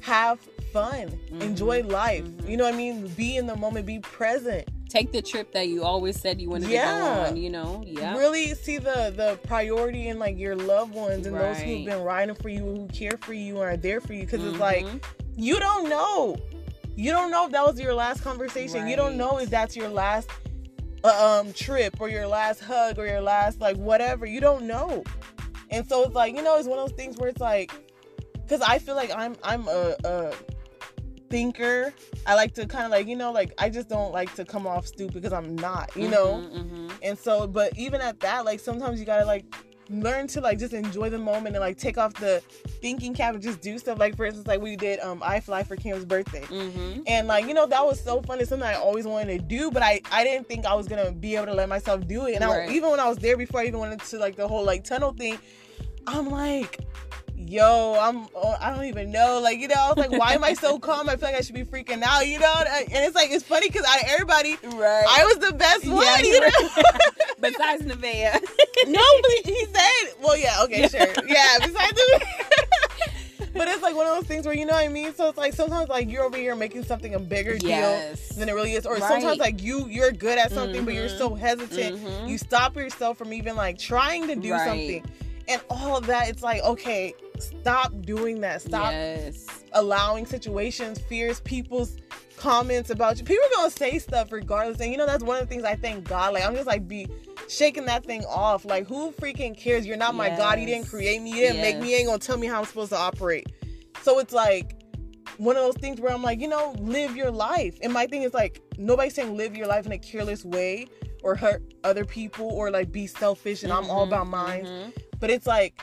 have 0.00 0.38
fun. 0.72 1.18
Mhm. 1.30 1.42
Enjoy 1.42 1.82
life. 1.82 2.24
Mhm. 2.24 2.48
You 2.50 2.56
know 2.56 2.64
what 2.64 2.74
I 2.74 2.76
mean? 2.76 3.06
Be 3.08 3.36
in 3.36 3.46
the 3.46 3.56
moment, 3.56 3.86
be 3.86 3.98
present. 4.00 4.68
Take 4.88 5.10
the 5.12 5.22
trip 5.22 5.52
that 5.52 5.68
you 5.68 5.84
always 5.84 6.20
said 6.20 6.38
you 6.40 6.50
wanted 6.50 6.68
Yeah. 6.68 6.92
to 6.92 6.98
go 7.00 7.06
on. 7.30 7.36
You 7.36 7.50
know. 7.50 7.82
Yeah. 7.86 8.16
Really 8.18 8.54
see 8.54 8.78
the 8.78 9.12
the 9.16 9.38
priority 9.46 10.08
in 10.08 10.18
like 10.18 10.38
your 10.38 10.54
loved 10.56 10.94
ones 10.94 11.26
and 11.26 11.34
those 11.36 11.58
who've 11.58 11.84
been 11.86 12.02
riding 12.02 12.34
for 12.34 12.48
you, 12.50 12.60
who 12.60 12.88
care 12.88 13.18
for 13.22 13.32
you, 13.32 13.60
and 13.60 13.64
are 13.70 13.76
there 13.76 14.00
for 14.00 14.12
you. 14.12 14.22
Because 14.24 14.44
it's 14.44 14.56
Mhm. 14.56 14.60
like 14.60 14.86
you 15.36 15.58
don't 15.58 15.88
know. 15.88 16.36
You 16.94 17.10
don't 17.10 17.30
know 17.30 17.46
if 17.46 17.52
that 17.52 17.64
was 17.66 17.80
your 17.80 17.94
last 17.94 18.22
conversation. 18.22 18.86
You 18.86 18.96
don't 18.96 19.16
know 19.16 19.38
if 19.38 19.48
that's 19.48 19.74
your 19.74 19.88
last 19.88 20.28
uh, 21.04 21.38
um 21.40 21.52
trip 21.54 21.96
or 22.00 22.08
your 22.10 22.26
last 22.26 22.60
hug 22.60 22.98
or 22.98 23.06
your 23.06 23.22
last 23.22 23.60
like 23.60 23.76
whatever. 23.78 24.26
You 24.26 24.40
don't 24.40 24.64
know. 24.66 25.02
And 25.70 25.88
so 25.88 26.02
it's 26.04 26.14
like, 26.14 26.36
you 26.36 26.42
know, 26.42 26.56
it's 26.58 26.68
one 26.68 26.78
of 26.78 26.86
those 26.88 26.96
things 26.96 27.16
where 27.16 27.30
it's 27.30 27.40
like 27.40 27.72
cuz 28.46 28.60
I 28.60 28.78
feel 28.78 28.94
like 28.94 29.10
I'm 29.16 29.34
I'm 29.42 29.66
a, 29.68 29.96
a 30.04 30.32
thinker. 31.32 31.92
I 32.26 32.34
like 32.34 32.52
to 32.54 32.66
kind 32.66 32.84
of 32.84 32.90
like, 32.90 33.06
you 33.08 33.16
know, 33.16 33.32
like 33.32 33.52
I 33.58 33.70
just 33.70 33.88
don't 33.88 34.12
like 34.12 34.32
to 34.36 34.44
come 34.44 34.66
off 34.66 34.86
stupid 34.86 35.14
because 35.14 35.32
I'm 35.32 35.56
not, 35.56 35.90
you 35.96 36.06
know. 36.08 36.34
Mhm, 36.34 36.70
mhm. 36.70 36.90
And 37.02 37.18
so, 37.18 37.46
but 37.46 37.76
even 37.76 38.00
at 38.00 38.20
that, 38.20 38.44
like 38.44 38.60
sometimes 38.60 39.00
you 39.00 39.06
gotta 39.06 39.24
like 39.24 39.44
learn 39.90 40.26
to 40.26 40.40
like 40.40 40.58
just 40.58 40.72
enjoy 40.72 41.10
the 41.10 41.18
moment 41.18 41.54
and 41.56 41.60
like 41.60 41.76
take 41.76 41.98
off 41.98 42.14
the 42.14 42.40
thinking 42.80 43.12
cap 43.14 43.34
and 43.34 43.42
just 43.42 43.60
do 43.62 43.78
stuff. 43.78 43.98
Like 43.98 44.14
for 44.16 44.26
instance, 44.26 44.46
like 44.46 44.60
we 44.60 44.76
did 44.76 45.00
um 45.00 45.20
iFly 45.20 45.66
for 45.66 45.74
Kim's 45.76 46.04
birthday. 46.04 46.42
Mhm. 46.42 47.02
And 47.06 47.26
like, 47.28 47.46
you 47.46 47.54
know, 47.54 47.66
that 47.66 47.84
was 47.84 47.98
so 47.98 48.20
fun. 48.22 48.38
It's 48.40 48.50
something 48.50 48.68
I 48.68 48.74
always 48.74 49.06
wanted 49.06 49.38
to 49.38 49.44
do, 49.44 49.70
but 49.70 49.82
I, 49.82 50.00
I 50.12 50.24
didn't 50.24 50.46
think 50.48 50.66
I 50.66 50.74
was 50.74 50.86
gonna 50.86 51.12
be 51.12 51.34
able 51.36 51.46
to 51.46 51.54
let 51.54 51.68
myself 51.70 52.06
do 52.06 52.26
it. 52.26 52.34
And 52.36 52.44
Right. 52.44 52.68
I, 52.68 52.72
even 52.72 52.90
when 52.90 53.00
I 53.00 53.08
was 53.08 53.18
there 53.18 53.36
before 53.38 53.60
I 53.60 53.64
even 53.64 53.80
went 53.80 53.92
into 53.94 54.18
like 54.18 54.36
the 54.36 54.46
whole 54.46 54.64
like 54.64 54.84
tunnel 54.84 55.12
thing, 55.12 55.38
I'm 56.06 56.28
like, 56.30 56.78
yo, 57.36 57.96
I'm 58.00 58.26
oh, 58.34 58.56
I 58.60 58.74
don't 58.74 58.84
even 58.84 59.10
know. 59.10 59.40
Like, 59.40 59.58
you 59.58 59.68
know, 59.68 59.74
I 59.76 59.88
was 59.88 59.96
like, 59.98 60.12
why 60.12 60.34
am 60.34 60.44
I 60.44 60.54
so 60.54 60.78
calm? 60.78 61.08
I 61.08 61.16
feel 61.16 61.28
like 61.28 61.36
I 61.36 61.40
should 61.40 61.54
be 61.54 61.64
freaking 61.64 62.02
out, 62.02 62.26
you 62.26 62.38
know? 62.38 62.54
And 62.66 62.86
it's 62.90 63.14
like 63.14 63.30
it's 63.30 63.44
funny 63.44 63.68
because 63.68 63.84
out 63.86 64.00
of 64.02 64.08
everybody, 64.08 64.56
Right. 64.62 65.06
I 65.08 65.24
was 65.24 65.38
the 65.38 65.52
best 65.56 65.86
one, 65.86 66.02
Yeah, 66.04 66.18
you 66.18 66.26
you 66.34 66.40
know. 66.40 66.82
Besides 67.40 67.82
Nevaeh. 67.82 68.40
no, 68.86 69.00
but 69.22 69.30
he 69.52 69.64
said, 69.66 70.14
well, 70.22 70.36
yeah, 70.36 70.62
okay, 70.64 70.86
sure, 70.88 71.12
yeah. 71.26 71.58
Besides 71.58 71.92
the, 71.94 72.26
but 73.54 73.68
it's 73.68 73.82
like 73.82 73.96
one 73.96 74.06
of 74.06 74.14
those 74.14 74.26
things 74.26 74.46
where 74.46 74.54
you 74.54 74.64
know 74.64 74.74
what 74.74 74.84
I 74.84 74.88
mean. 74.88 75.12
So 75.14 75.28
it's 75.28 75.36
like 75.38 75.52
sometimes 75.52 75.88
like 75.88 76.08
you're 76.10 76.22
over 76.24 76.36
here 76.36 76.54
making 76.54 76.84
something 76.84 77.14
a 77.14 77.18
bigger 77.18 77.54
Yes. 77.54 78.28
deal 78.28 78.38
than 78.38 78.48
it 78.48 78.52
really 78.52 78.72
is, 78.74 78.86
or 78.86 78.94
Right. 78.94 79.02
sometimes 79.02 79.38
like 79.40 79.60
you 79.62 79.88
you're 79.88 80.12
good 80.12 80.38
at 80.38 80.52
something, 80.52 80.84
but 80.84 80.94
you're 80.94 81.08
so 81.08 81.34
hesitant. 81.34 81.96
Mhm. 81.98 82.28
You 82.28 82.38
stop 82.38 82.76
yourself 82.76 83.18
from 83.18 83.32
even 83.32 83.56
like 83.56 83.76
trying 83.78 84.28
to 84.28 84.36
do 84.36 84.52
Right. 84.52 84.64
something, 84.64 85.04
and 85.48 85.60
all 85.70 85.96
of 85.96 86.06
that. 86.06 86.28
It's 86.28 86.42
like 86.42 86.62
okay, 86.62 87.14
stop 87.38 87.92
doing 88.02 88.40
that. 88.40 88.62
Stop 88.62 88.90
Yes. 88.92 89.64
allowing 89.72 90.26
situations, 90.26 90.98
fears, 90.98 91.40
people's 91.40 91.96
comments 92.36 92.90
about 92.90 93.18
you. 93.18 93.24
People 93.24 93.44
are 93.46 93.56
gonna 93.56 93.70
say 93.70 93.98
stuff 93.98 94.32
regardless. 94.32 94.80
And 94.80 94.90
you 94.90 94.96
know, 94.98 95.06
that's 95.06 95.22
one 95.24 95.36
of 95.36 95.42
the 95.42 95.52
things 95.52 95.64
I 95.64 95.76
thank 95.76 96.08
God. 96.08 96.34
Like 96.34 96.44
I'm 96.44 96.54
just 96.54 96.66
like 96.66 96.86
be 96.88 97.08
shaking 97.48 97.84
that 97.86 98.04
thing 98.04 98.24
off. 98.26 98.64
Like 98.64 98.86
who 98.86 99.12
freaking 99.12 99.56
cares? 99.56 99.86
You're 99.86 99.96
not 99.96 100.14
my 100.14 100.30
God. 100.30 100.58
You 100.60 100.66
didn't 100.66 100.88
create 100.88 101.20
me. 101.22 101.30
You 101.30 101.36
didn't 101.42 101.60
make 101.60 101.78
me. 101.78 101.90
You 101.92 101.96
ain't 101.98 102.06
gonna 102.06 102.18
tell 102.18 102.38
me 102.38 102.46
how 102.46 102.60
I'm 102.60 102.66
supposed 102.66 102.90
to 102.90 102.98
operate. 102.98 103.46
So 104.02 104.18
it's 104.18 104.32
like 104.32 104.76
one 105.38 105.56
of 105.56 105.62
those 105.62 105.76
things 105.76 106.00
where 106.00 106.12
I'm 106.12 106.22
like, 106.22 106.40
you 106.40 106.48
know, 106.48 106.74
live 106.78 107.16
your 107.16 107.30
life. 107.30 107.78
And 107.82 107.92
my 107.92 108.06
thing 108.06 108.22
is 108.22 108.34
like 108.34 108.60
nobody's 108.78 109.14
saying 109.14 109.36
live 109.36 109.56
your 109.56 109.66
life 109.66 109.86
in 109.86 109.92
a 109.92 109.98
careless 109.98 110.44
way 110.44 110.86
or 111.22 111.34
hurt 111.36 111.62
other 111.84 112.04
people 112.04 112.50
or 112.50 112.70
like 112.70 112.90
be 112.90 113.06
selfish 113.06 113.62
and 113.62 113.72
I'm 113.72 113.88
all 113.90 114.04
Mhm, 114.04 114.08
about 114.08 114.26
mine. 114.26 114.64
mhm. 114.66 114.92
But 115.22 115.30
it's 115.30 115.46
like 115.46 115.80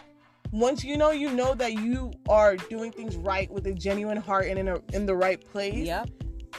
once 0.51 0.83
you 0.83 0.97
know 0.97 1.11
you 1.11 1.31
know 1.31 1.55
that 1.55 1.73
you 1.73 2.11
are 2.27 2.57
doing 2.57 2.91
things 2.91 3.15
right 3.15 3.49
with 3.49 3.65
a 3.67 3.73
genuine 3.73 4.17
heart 4.17 4.47
and 4.47 4.59
in 4.59 4.67
a 4.67 4.79
in 4.93 5.05
the 5.05 5.15
right 5.15 5.39
place, 5.51 5.87
Yep. 5.87 6.09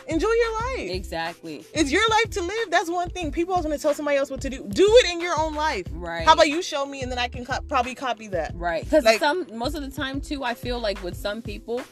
enjoy 0.09 0.31
your 0.33 0.53
life. 0.55 0.91
Exactly. 0.91 1.63
It's 1.75 1.93
your 1.93 2.09
life 2.09 2.31
to 2.31 2.41
live. 2.41 2.71
That's 2.71 2.89
one 2.89 3.11
thing. 3.11 3.33
People 3.33 3.53
always 3.53 3.67
want 3.67 3.77
to 3.79 3.83
tell 3.83 3.93
somebody 3.93 4.17
else 4.17 4.31
what 4.31 4.41
to 4.41 4.49
do. 4.49 4.65
Do 4.67 4.87
it 5.05 5.11
in 5.13 5.21
your 5.21 5.39
own 5.39 5.55
life. 5.55 5.85
Right. 5.93 6.25
How 6.25 6.33
about 6.33 6.49
you 6.49 6.63
show 6.63 6.87
me 6.87 7.03
and 7.03 7.13
then 7.13 7.19
I 7.19 7.29
can 7.29 7.45
co- 7.45 7.61
probably 7.69 7.95
copy 7.95 8.29
that. 8.29 8.53
Right. 8.55 8.83
Because 8.83 9.05
Like- 9.05 9.19
some 9.19 9.47
most 9.53 9.75
of 9.75 9.83
the 9.83 9.91
time 9.91 10.23
too, 10.23 10.43
I 10.43 10.55
feel 10.55 10.79
like 10.81 11.03
with 11.03 11.17
some 11.19 11.43
people, 11.43 11.83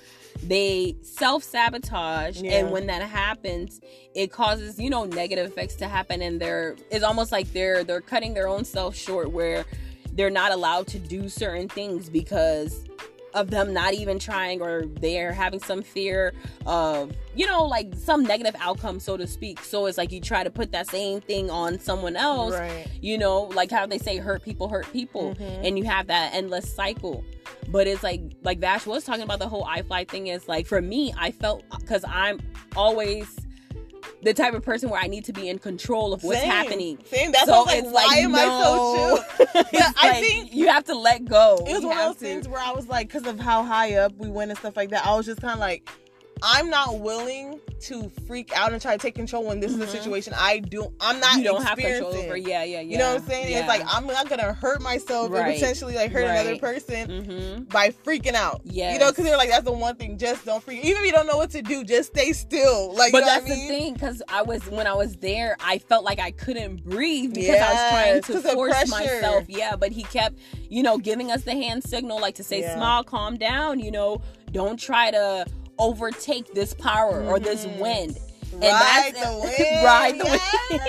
they 0.43 0.97
self 1.03 1.43
sabotage, 1.45 2.41
Yeah. 2.41 2.53
and 2.61 2.71
when 2.71 2.87
that 2.87 3.03
happens, 3.03 3.79
it 4.15 4.33
causes 4.33 4.79
you 4.79 4.89
know 4.89 5.05
negative 5.05 5.51
effects 5.51 5.75
to 5.83 5.87
happen, 5.89 6.23
and 6.23 6.41
they're 6.41 6.77
it's 6.91 7.05
almost 7.05 7.31
like 7.31 7.53
they're 7.53 7.85
they're 7.85 8.01
cutting 8.01 8.33
their 8.33 8.49
own 8.49 8.65
self 8.65 8.95
short, 8.97 9.33
where 9.33 9.67
they're 10.19 10.29
not 10.31 10.51
allowed 10.53 10.87
to 10.89 10.99
do 10.99 11.29
certain 11.29 11.69
things 11.69 12.11
because 12.11 12.85
of 13.35 13.51
them 13.51 13.73
not 13.73 13.93
even 13.95 14.19
trying 14.19 14.61
or 14.61 14.85
they're 15.01 15.33
having 15.33 15.61
some 15.61 15.81
fear 15.83 16.33
of 16.67 17.13
you 17.37 17.47
know 17.47 17.63
like 17.65 17.87
some 17.95 18.23
negative 18.25 18.57
outcome 18.59 18.99
so 18.99 19.17
to 19.19 19.27
speak 19.27 19.61
so 19.61 19.85
it's 19.87 19.99
like 19.99 20.11
you 20.11 20.21
try 20.21 20.43
to 20.43 20.51
put 20.51 20.73
that 20.73 20.89
same 20.89 21.21
thing 21.21 21.49
on 21.51 21.79
someone 21.79 22.17
else 22.17 22.55
Right. 22.55 22.87
you 23.03 23.17
know 23.19 23.43
like 23.43 23.71
how 23.71 23.87
they 23.87 23.99
say 23.99 24.17
hurt 24.17 24.43
people 24.43 24.69
hurt 24.69 24.91
people 24.93 25.35
Mhm. 25.37 25.67
and 25.69 25.79
you 25.79 25.85
have 25.85 26.07
that 26.09 26.35
endless 26.35 26.75
cycle 26.75 27.23
but 27.69 27.87
it's 27.87 28.03
like 28.03 28.23
like 28.43 28.59
vash 28.61 28.87
was 28.87 29.05
talking 29.05 29.23
about 29.23 29.39
the 29.41 29.49
whole 29.49 29.67
ifly 29.67 30.09
thing 30.09 30.29
is 30.29 30.49
like 30.49 30.67
for 30.67 30.81
me 30.81 31.13
i 31.19 31.31
felt 31.31 31.63
because 31.79 32.05
i'm 32.09 32.41
always 32.77 33.37
the 34.23 34.35
type 34.35 34.53
of 34.55 34.63
person 34.65 34.91
where 34.91 35.01
i 35.01 35.07
need 35.07 35.25
to 35.25 35.33
be 35.33 35.49
in 35.49 35.59
control 35.59 36.13
of 36.13 36.23
what's 36.25 36.41
Same. 36.41 36.51
happening 36.51 36.99
Same. 37.07 37.31
That's 37.33 37.47
so 37.47 37.63
why 37.65 37.73
I 37.75 37.77
it's 37.77 37.87
like, 37.93 37.95
why 37.95 38.15
like 38.15 38.19
am 38.25 38.33
no. 38.33 38.39
I 38.39 38.65
so 38.65 39.25
chill? 39.37 39.65
It's 39.73 39.93
I 40.03 40.21
think- 40.21 40.55
you 40.55 40.69
have 40.69 40.85
to 40.85 40.95
let 40.95 41.25
go 41.25 41.57
It 41.67 41.73
was 41.73 41.83
You 41.83 41.89
one 41.89 41.99
of 41.99 42.05
those 42.07 42.15
to. 42.17 42.21
things 42.21 42.49
where 42.49 42.61
I 42.61 42.73
was 42.73 42.89
like, 42.89 43.09
because 43.09 43.27
of 43.27 43.39
how 43.39 43.63
high 43.63 43.95
up 43.95 44.13
we 44.17 44.29
went 44.29 44.51
and 44.51 44.59
stuff 44.59 44.77
like 44.77 44.91
that, 44.91 45.07
I 45.07 45.15
was 45.17 45.27
just 45.27 45.41
kind 45.41 45.53
of 45.55 45.61
like, 45.61 45.89
I'm 46.43 46.71
not 46.71 47.01
willing 47.01 47.61
to 47.81 48.11
freak 48.27 48.51
out 48.57 48.73
and 48.73 48.83
try 48.83 48.97
to 48.97 49.01
take 49.01 49.15
control 49.15 49.45
when 49.45 49.61
this 49.61 49.71
is 49.73 49.79
Mhm. 49.79 49.83
a 49.83 49.87
situation 49.87 50.35
I 50.37 50.59
do. 50.59 50.93
I'm 51.01 51.21
not. 51.21 51.39
you 51.39 51.45
don't 51.45 51.63
have 51.65 51.79
control 51.79 52.13
over 52.13 52.37
yeah 52.37 52.65
yeah 52.65 52.81
yeah 52.81 52.81
You 52.81 52.99
know 52.99 53.13
what 53.15 53.23
I'm 53.23 53.29
saying? 53.29 53.51
yeah. 53.53 53.59
It's 53.61 53.69
like 53.69 53.83
I'm 53.87 54.07
not 54.07 54.29
gonna 54.29 54.53
hurt 54.53 54.81
myself 54.83 55.31
Right. 55.31 55.47
and 55.51 55.55
potentially 55.55 55.95
like 55.95 56.11
hurt 56.11 56.25
another 56.25 56.57
person 56.59 57.09
mm-hmm. 57.09 57.63
by 57.65 57.91
freaking 57.91 58.35
out. 58.35 58.63
Yeah. 58.65 58.93
You 58.93 58.99
know, 58.99 59.11
because 59.11 59.25
they're 59.25 59.37
like, 59.37 59.51
that's 59.51 59.65
the 59.65 59.73
one 59.73 59.95
thing. 59.95 60.19
Just 60.19 60.45
don't 60.45 60.63
freak. 60.63 60.85
Even 60.85 61.01
if 61.03 61.07
you 61.07 61.13
don't 61.13 61.27
know 61.29 61.37
what 61.37 61.51
to 61.51 61.63
do, 61.63 61.85
just 61.85 62.09
stay 62.11 62.33
still. 62.33 62.93
Like, 62.95 63.13
but 63.13 63.19
you 63.19 63.27
know 63.27 63.33
that's 63.33 63.47
I 63.47 63.49
the 63.49 63.55
thing 63.69 63.93
because 63.95 64.23
i 64.29 64.43
was 64.43 64.67
when 64.69 64.87
i 64.87 64.93
was 64.95 65.17
there 65.17 65.57
i 65.61 65.79
felt 65.79 66.05
like 66.05 66.19
i 66.19 66.31
couldn't 66.33 66.85
breathe 66.85 67.35
because 67.35 67.61
i 67.61 67.73
was 67.73 67.91
trying 67.91 68.43
to 68.43 68.55
force 68.55 68.91
myself 68.91 69.45
yeah 69.49 69.77
but 69.77 69.93
he 69.93 70.03
kept 70.05 70.37
you 70.69 70.83
know 70.83 70.99
giving 70.99 71.31
us 71.31 71.43
the 71.43 71.53
hand 71.53 71.83
signal 71.85 72.21
like 72.21 72.35
to 72.37 72.45
say 72.45 72.61
Yeah. 72.61 72.75
smile 72.77 73.05
calm 73.05 73.37
down 73.37 73.79
you 73.81 73.91
know 73.91 74.21
don't 74.53 74.79
try 74.79 75.11
to 75.11 75.47
overtake 75.79 76.53
this 76.55 76.75
power 76.75 77.23
or 77.25 77.39
this 77.39 77.65
Mhm. 77.67 77.79
wind 77.79 78.19
Ride 78.53 79.15
that's- 79.15 79.25
the 79.25 79.39
wind. 79.41 79.85
Ride 79.85 80.19
the 80.19 80.25
yes. 80.25 80.71
wind. 80.71 80.83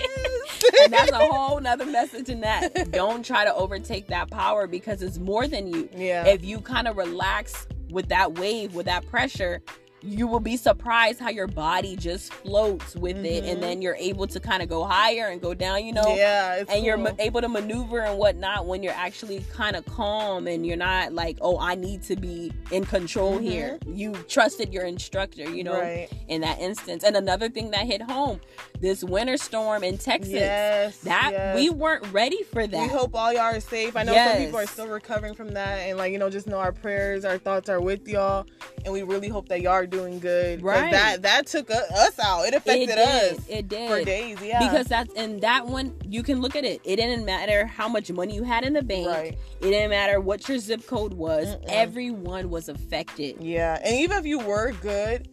and 0.84 0.94
that's 0.94 1.12
a 1.12 1.18
whole 1.18 1.60
nother 1.60 1.86
message 1.86 2.30
in 2.30 2.42
that 2.42 2.92
don't 2.92 3.24
try 3.24 3.44
to 3.46 3.54
overtake 3.54 4.08
that 4.08 4.30
power 4.32 4.66
because 4.68 5.02
it's 5.02 5.18
more 5.18 5.48
than 5.48 5.68
you 5.68 5.90
yeah. 5.96 6.26
if 6.26 6.44
you 6.44 6.60
kind 6.62 6.88
of 6.88 6.98
relax 6.98 7.68
with 7.92 8.08
that 8.10 8.34
wave, 8.38 8.76
with 8.76 8.86
that 8.86 9.06
pressure, 9.10 9.62
you 10.02 10.28
will 10.28 10.40
be 10.40 10.56
surprised 10.58 11.20
how 11.20 11.30
your 11.30 11.48
body 11.48 11.96
just 11.96 12.34
floats 12.34 12.96
with 12.96 13.18
it, 13.26 13.44
Mhm. 13.44 13.52
and 13.52 13.64
then 13.64 13.82
you're 13.82 13.96
able 13.96 14.28
to 14.28 14.40
kind 14.40 14.62
of 14.64 14.70
go 14.70 14.84
higher 14.84 15.28
and 15.28 15.42
go 15.42 15.54
down, 15.54 15.84
you 15.86 15.92
know. 15.94 16.16
yeah. 16.16 16.64
And 16.70 16.86
you're 16.86 16.98
ma- 16.98 17.12
able 17.20 17.42
to 17.42 17.50
maneuver 17.50 18.00
and 18.02 18.18
whatnot 18.18 18.66
when 18.66 18.82
you're 18.84 18.94
actually 18.94 19.44
kind 19.54 19.76
of 19.76 19.86
calm 19.86 20.48
and 20.48 20.66
you're 20.66 20.78
not 20.78 21.14
like, 21.14 21.38
oh, 21.42 21.58
I 21.60 21.76
need 21.76 22.04
to 22.04 22.16
be 22.16 22.52
in 22.72 22.86
control 22.86 23.38
Mhm. 23.40 23.42
here. 23.42 23.80
You 23.88 24.14
trusted 24.28 24.74
your 24.74 24.84
instructor, 24.86 25.50
you 25.50 25.64
know, 25.64 25.80
right. 25.80 26.08
in 26.28 26.42
that 26.42 26.60
instance. 26.60 27.04
And 27.04 27.16
another 27.16 27.50
thing 27.50 27.72
that 27.72 27.86
hit 27.86 28.02
home 28.02 28.40
this 28.80 29.04
winter 29.04 29.36
storm 29.36 29.84
in 29.84 29.98
Texas. 29.98 30.32
Yes. 30.32 30.98
That 31.00 31.32
yes. 31.34 31.56
we 31.56 31.70
weren't 31.70 32.06
ready 32.14 32.44
for 32.44 32.66
that. 32.66 32.82
We 32.82 32.88
hope 32.88 33.14
all 33.14 33.34
y'all 33.34 33.42
are 33.42 33.60
safe. 33.60 33.98
I 33.98 34.04
know 34.04 34.14
some 34.14 34.38
people 34.38 34.60
are 34.60 34.66
still 34.68 34.88
recovering 34.88 35.34
from 35.36 35.50
that, 35.50 35.80
and 35.80 35.98
like 35.98 36.14
you 36.14 36.18
know, 36.18 36.30
just 36.30 36.48
know 36.48 36.60
our 36.60 36.72
prayers, 36.72 37.26
our 37.26 37.38
thoughts 37.38 37.68
are 37.68 37.82
with 37.82 38.08
y'all, 38.08 38.46
and 38.86 38.94
we 38.94 39.04
really 39.04 39.28
hope 39.28 39.50
that 39.50 39.60
y'all 39.62 39.74
are 39.74 39.86
doing 39.90 40.20
good. 40.20 40.62
Right. 40.62 40.92
That 40.92 41.22
that 41.24 41.48
took 41.48 41.70
us 41.72 42.20
out. 42.20 42.44
It 42.46 42.54
affected 42.54 42.90
it 42.90 42.98
us. 42.98 43.40
It 43.48 43.68
did. 43.68 43.90
for 43.90 44.04
days. 44.04 44.38
Yeah. 44.42 44.60
Because 44.60 44.88
that's 44.88 45.14
and 45.16 45.42
that 45.42 45.66
one 45.66 45.94
you 46.08 46.24
can 46.24 46.42
look 46.42 46.56
at 46.56 46.64
it. 46.66 46.82
It 46.84 46.98
didn't 46.98 47.26
matter 47.26 47.66
how 47.66 47.88
much 47.88 48.12
money 48.12 48.36
you 48.36 48.44
had 48.44 48.64
in 48.64 48.74
the 48.74 48.84
bank. 48.84 49.08
right. 49.08 49.38
It 49.62 49.70
didn't 49.72 49.90
matter 49.90 50.20
what 50.20 50.48
your 50.48 50.58
zip 50.60 50.86
code 50.88 51.14
was. 51.14 51.48
Mm-mm. 51.48 51.66
Everyone 51.68 52.50
was 52.50 52.70
affected. 52.70 53.38
Yeah. 53.42 53.80
And 53.84 53.96
even 53.96 54.18
if 54.18 54.26
you 54.26 54.40
were 54.40 54.72
good, 54.82 55.28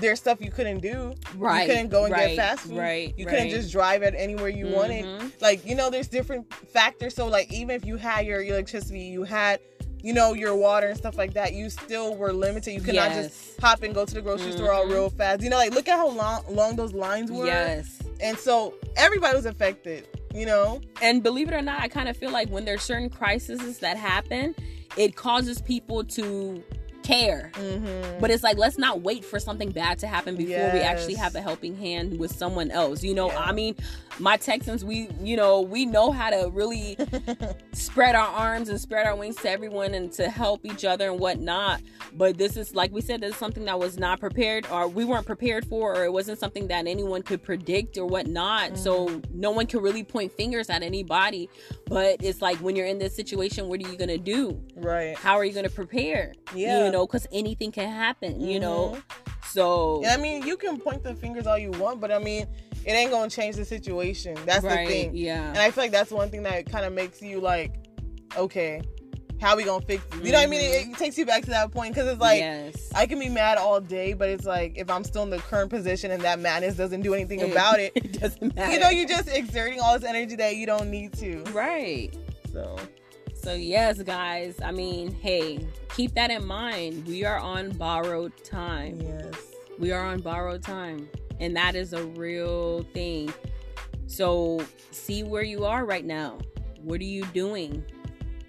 there's 0.00 0.18
stuff 0.18 0.40
you 0.40 0.50
couldn't 0.50 0.80
do. 0.80 1.12
Right. 1.36 1.62
You 1.62 1.74
couldn't 1.74 1.88
go 1.90 2.04
and 2.04 2.12
right, 2.12 2.28
get 2.28 2.36
fast 2.36 2.62
food. 2.62 2.78
Right. 2.78 3.14
You 3.16 3.26
right. 3.26 3.32
couldn't 3.32 3.50
just 3.50 3.70
drive 3.70 4.02
it 4.02 4.14
anywhere 4.16 4.48
you 4.48 4.68
wanted. 4.68 5.04
Mhm. 5.04 5.32
Like, 5.40 5.66
you 5.66 5.74
know, 5.74 5.90
there's 5.90 6.08
different 6.08 6.52
factors. 6.72 7.14
So 7.14 7.26
like 7.26 7.52
even 7.52 7.76
if 7.76 7.84
you 7.84 7.96
had 7.96 8.26
your 8.26 8.42
electricity, 8.42 9.00
you 9.00 9.24
had, 9.24 9.60
you 10.02 10.12
know, 10.12 10.34
your 10.34 10.54
water 10.54 10.88
and 10.88 10.98
stuff 10.98 11.16
like 11.16 11.34
that, 11.34 11.52
you 11.54 11.70
still 11.70 12.14
were 12.16 12.32
limited. 12.32 12.72
You 12.72 12.80
could 12.80 12.94
not 12.94 13.12
just 13.12 13.60
hop 13.60 13.82
and 13.82 13.94
go 13.94 14.04
to 14.04 14.14
the 14.14 14.20
grocery 14.20 14.52
store 14.52 14.72
all 14.72 14.84
Mhm. 14.86 14.90
real 14.92 15.10
fast. 15.10 15.42
You 15.42 15.50
know, 15.50 15.56
like 15.56 15.72
look 15.72 15.88
at 15.88 15.96
how 15.96 16.08
long 16.08 16.42
long 16.50 16.76
those 16.76 16.92
lines 16.92 17.30
were. 17.30 17.46
Yes. 17.46 17.98
And 18.20 18.38
so 18.38 18.74
everybody 18.96 19.36
was 19.36 19.46
affected, 19.46 20.06
you 20.34 20.46
know? 20.46 20.80
And 21.00 21.22
believe 21.22 21.48
it 21.48 21.54
or 21.54 21.62
not, 21.62 21.80
I 21.80 21.88
kind 21.88 22.08
of 22.08 22.16
feel 22.16 22.30
like 22.30 22.48
when 22.50 22.64
there's 22.64 22.82
certain 22.82 23.10
crises 23.10 23.78
that 23.78 23.96
happen, 23.96 24.54
it 24.96 25.16
causes 25.16 25.60
people 25.62 26.04
to 26.04 26.62
care. 27.02 27.50
Mm-hmm. 27.54 28.20
But 28.20 28.30
it's 28.30 28.44
like 28.44 28.58
let's 28.58 28.78
not 28.78 29.02
wait 29.02 29.24
for 29.24 29.40
something 29.40 29.70
bad 29.70 29.98
to 30.00 30.06
happen 30.06 30.36
before 30.36 30.70
we 30.72 30.80
actually 30.80 31.14
have 31.14 31.34
a 31.34 31.40
helping 31.40 31.76
hand 31.76 32.18
with 32.18 32.32
someone 32.32 32.70
else. 32.70 33.02
You 33.02 33.14
know, 33.14 33.26
Yeah. 33.28 33.40
I 33.40 33.52
mean, 33.52 33.74
my 34.22 34.36
Texans, 34.36 34.84
we 34.84 35.08
you 35.20 35.36
know 35.36 35.60
we 35.60 35.84
know 35.84 36.12
how 36.12 36.30
to 36.30 36.48
really 36.52 36.96
spread 37.72 38.14
our 38.14 38.28
arms 38.28 38.68
and 38.68 38.80
spread 38.80 39.04
our 39.04 39.16
wings 39.16 39.34
to 39.36 39.50
everyone 39.50 39.94
and 39.94 40.12
to 40.12 40.30
help 40.30 40.64
each 40.64 40.84
other 40.84 41.10
and 41.10 41.18
whatnot. 41.18 41.82
But 42.14 42.38
this 42.38 42.56
is 42.56 42.74
like 42.74 42.92
we 42.92 43.00
said, 43.00 43.20
this 43.20 43.32
is 43.32 43.36
something 43.36 43.64
that 43.64 43.78
was 43.78 43.98
not 43.98 44.20
prepared 44.20 44.64
or 44.70 44.86
we 44.86 45.04
weren't 45.04 45.26
prepared 45.26 45.66
for, 45.66 45.96
or 45.96 46.04
it 46.04 46.12
wasn't 46.12 46.38
something 46.38 46.68
that 46.68 46.86
anyone 46.86 47.22
could 47.22 47.42
predict 47.42 47.98
or 47.98 48.06
whatnot. 48.06 48.78
So 48.78 49.20
no 49.34 49.50
one 49.50 49.66
can 49.66 49.80
really 49.80 50.04
point 50.04 50.30
fingers 50.32 50.70
at 50.70 50.84
anybody. 50.84 51.50
But 51.86 52.22
it's 52.22 52.40
like 52.40 52.58
when 52.58 52.76
you're 52.76 52.86
in 52.86 52.98
this 52.98 53.16
situation, 53.16 53.68
what 53.68 53.84
are 53.84 53.90
you 53.90 53.98
gonna 53.98 54.18
do? 54.18 54.62
right. 54.76 55.16
How 55.16 55.34
are 55.36 55.44
you 55.44 55.52
gonna 55.52 55.68
prepare? 55.68 56.32
Yeah. 56.54 56.84
You 56.84 56.92
know, 56.92 57.06
because 57.08 57.26
anything 57.32 57.72
can 57.72 57.90
happen, 57.90 58.40
you 58.40 58.60
know. 58.60 58.90
Mhm. 58.94 59.02
So 59.52 59.98
And 60.04 60.06
I 60.06 60.16
mean, 60.16 60.46
you 60.46 60.56
can 60.56 60.78
point 60.78 61.02
the 61.02 61.14
fingers 61.14 61.46
all 61.46 61.58
you 61.58 61.72
want, 61.72 62.00
but 62.00 62.12
I 62.12 62.18
mean, 62.18 62.46
it 62.84 62.92
ain't 62.92 63.10
gonna 63.10 63.30
change 63.30 63.56
the 63.56 63.64
situation. 63.64 64.36
That's 64.44 64.64
right, 64.64 64.86
the 64.86 64.92
thing. 64.92 65.16
Yeah. 65.16 65.48
And. 65.48 65.58
I 65.58 65.70
feel 65.70 65.84
like 65.84 65.92
that's 65.92 66.10
one 66.10 66.30
thing 66.30 66.42
that 66.44 66.70
kind 66.70 66.84
of 66.84 66.92
makes 66.92 67.22
you 67.22 67.40
like, 67.40 67.74
okay, 68.36 68.82
how 69.42 69.56
we 69.56 69.64
gonna 69.64 69.84
fix 69.84 70.04
it? 70.06 70.24
You 70.24 70.32
know 70.32 70.38
what 70.38 70.44
I 70.44 70.46
mean? 70.46 70.60
It, 70.60 70.64
it 70.64 70.84
mm-hmm. 70.84 70.94
takes 70.94 71.18
you 71.18 71.26
back 71.26 71.42
to 71.42 71.50
that 71.50 71.72
point 71.72 71.94
because 71.94 72.10
it's 72.10 72.20
like 72.20 72.38
yes. 72.38 72.90
I 72.94 73.06
can 73.06 73.18
be 73.18 73.28
mad 73.28 73.58
all 73.58 73.80
day, 73.80 74.12
but 74.14 74.28
it's 74.28 74.46
like 74.46 74.74
if 74.76 74.88
I'm 74.88 75.04
still 75.04 75.24
in 75.24 75.30
the 75.30 75.38
current 75.38 75.68
position 75.68 76.12
and 76.12 76.22
that 76.22 76.38
madness 76.38 76.76
doesn't 76.76 77.02
do 77.02 77.12
anything 77.12 77.50
about 77.50 77.80
it, 77.80 77.92
it 77.96 78.20
doesn't 78.20 78.54
matter. 78.56 78.72
you 78.72 78.78
know, 78.78 78.88
you're 78.88 79.08
just 79.08 79.28
exerting 79.28 79.80
all 79.80 79.98
this 79.98 80.08
energy 80.08 80.36
that 80.36 80.56
you 80.56 80.66
don't 80.66 80.90
need 80.90 81.12
to. 81.14 81.42
right. 81.52 82.16
So 82.52 82.78
So 83.42 83.54
yes, 83.54 84.00
guys. 84.02 84.54
I 84.64 84.70
mean, 84.70 85.12
hey, 85.12 85.66
keep 85.94 86.14
that 86.14 86.30
in 86.30 86.46
mind. 86.46 87.04
We 87.06 87.24
are 87.24 87.38
on 87.38 87.70
borrowed 87.70 88.32
time. 88.44 89.00
yes, 89.00 89.34
We 89.78 89.90
are 89.90 90.04
on 90.04 90.20
borrowed 90.20 90.62
time, 90.62 91.08
and 91.42 91.56
that 91.56 91.74
is 91.74 91.92
a 91.92 92.04
real 92.04 92.84
thing. 92.94 93.34
So 94.06 94.64
see 94.92 95.24
where 95.24 95.42
you 95.42 95.64
are 95.64 95.84
right 95.84 96.04
now. 96.04 96.38
What 96.80 97.00
are 97.00 97.04
you 97.04 97.24
doing? 97.26 97.84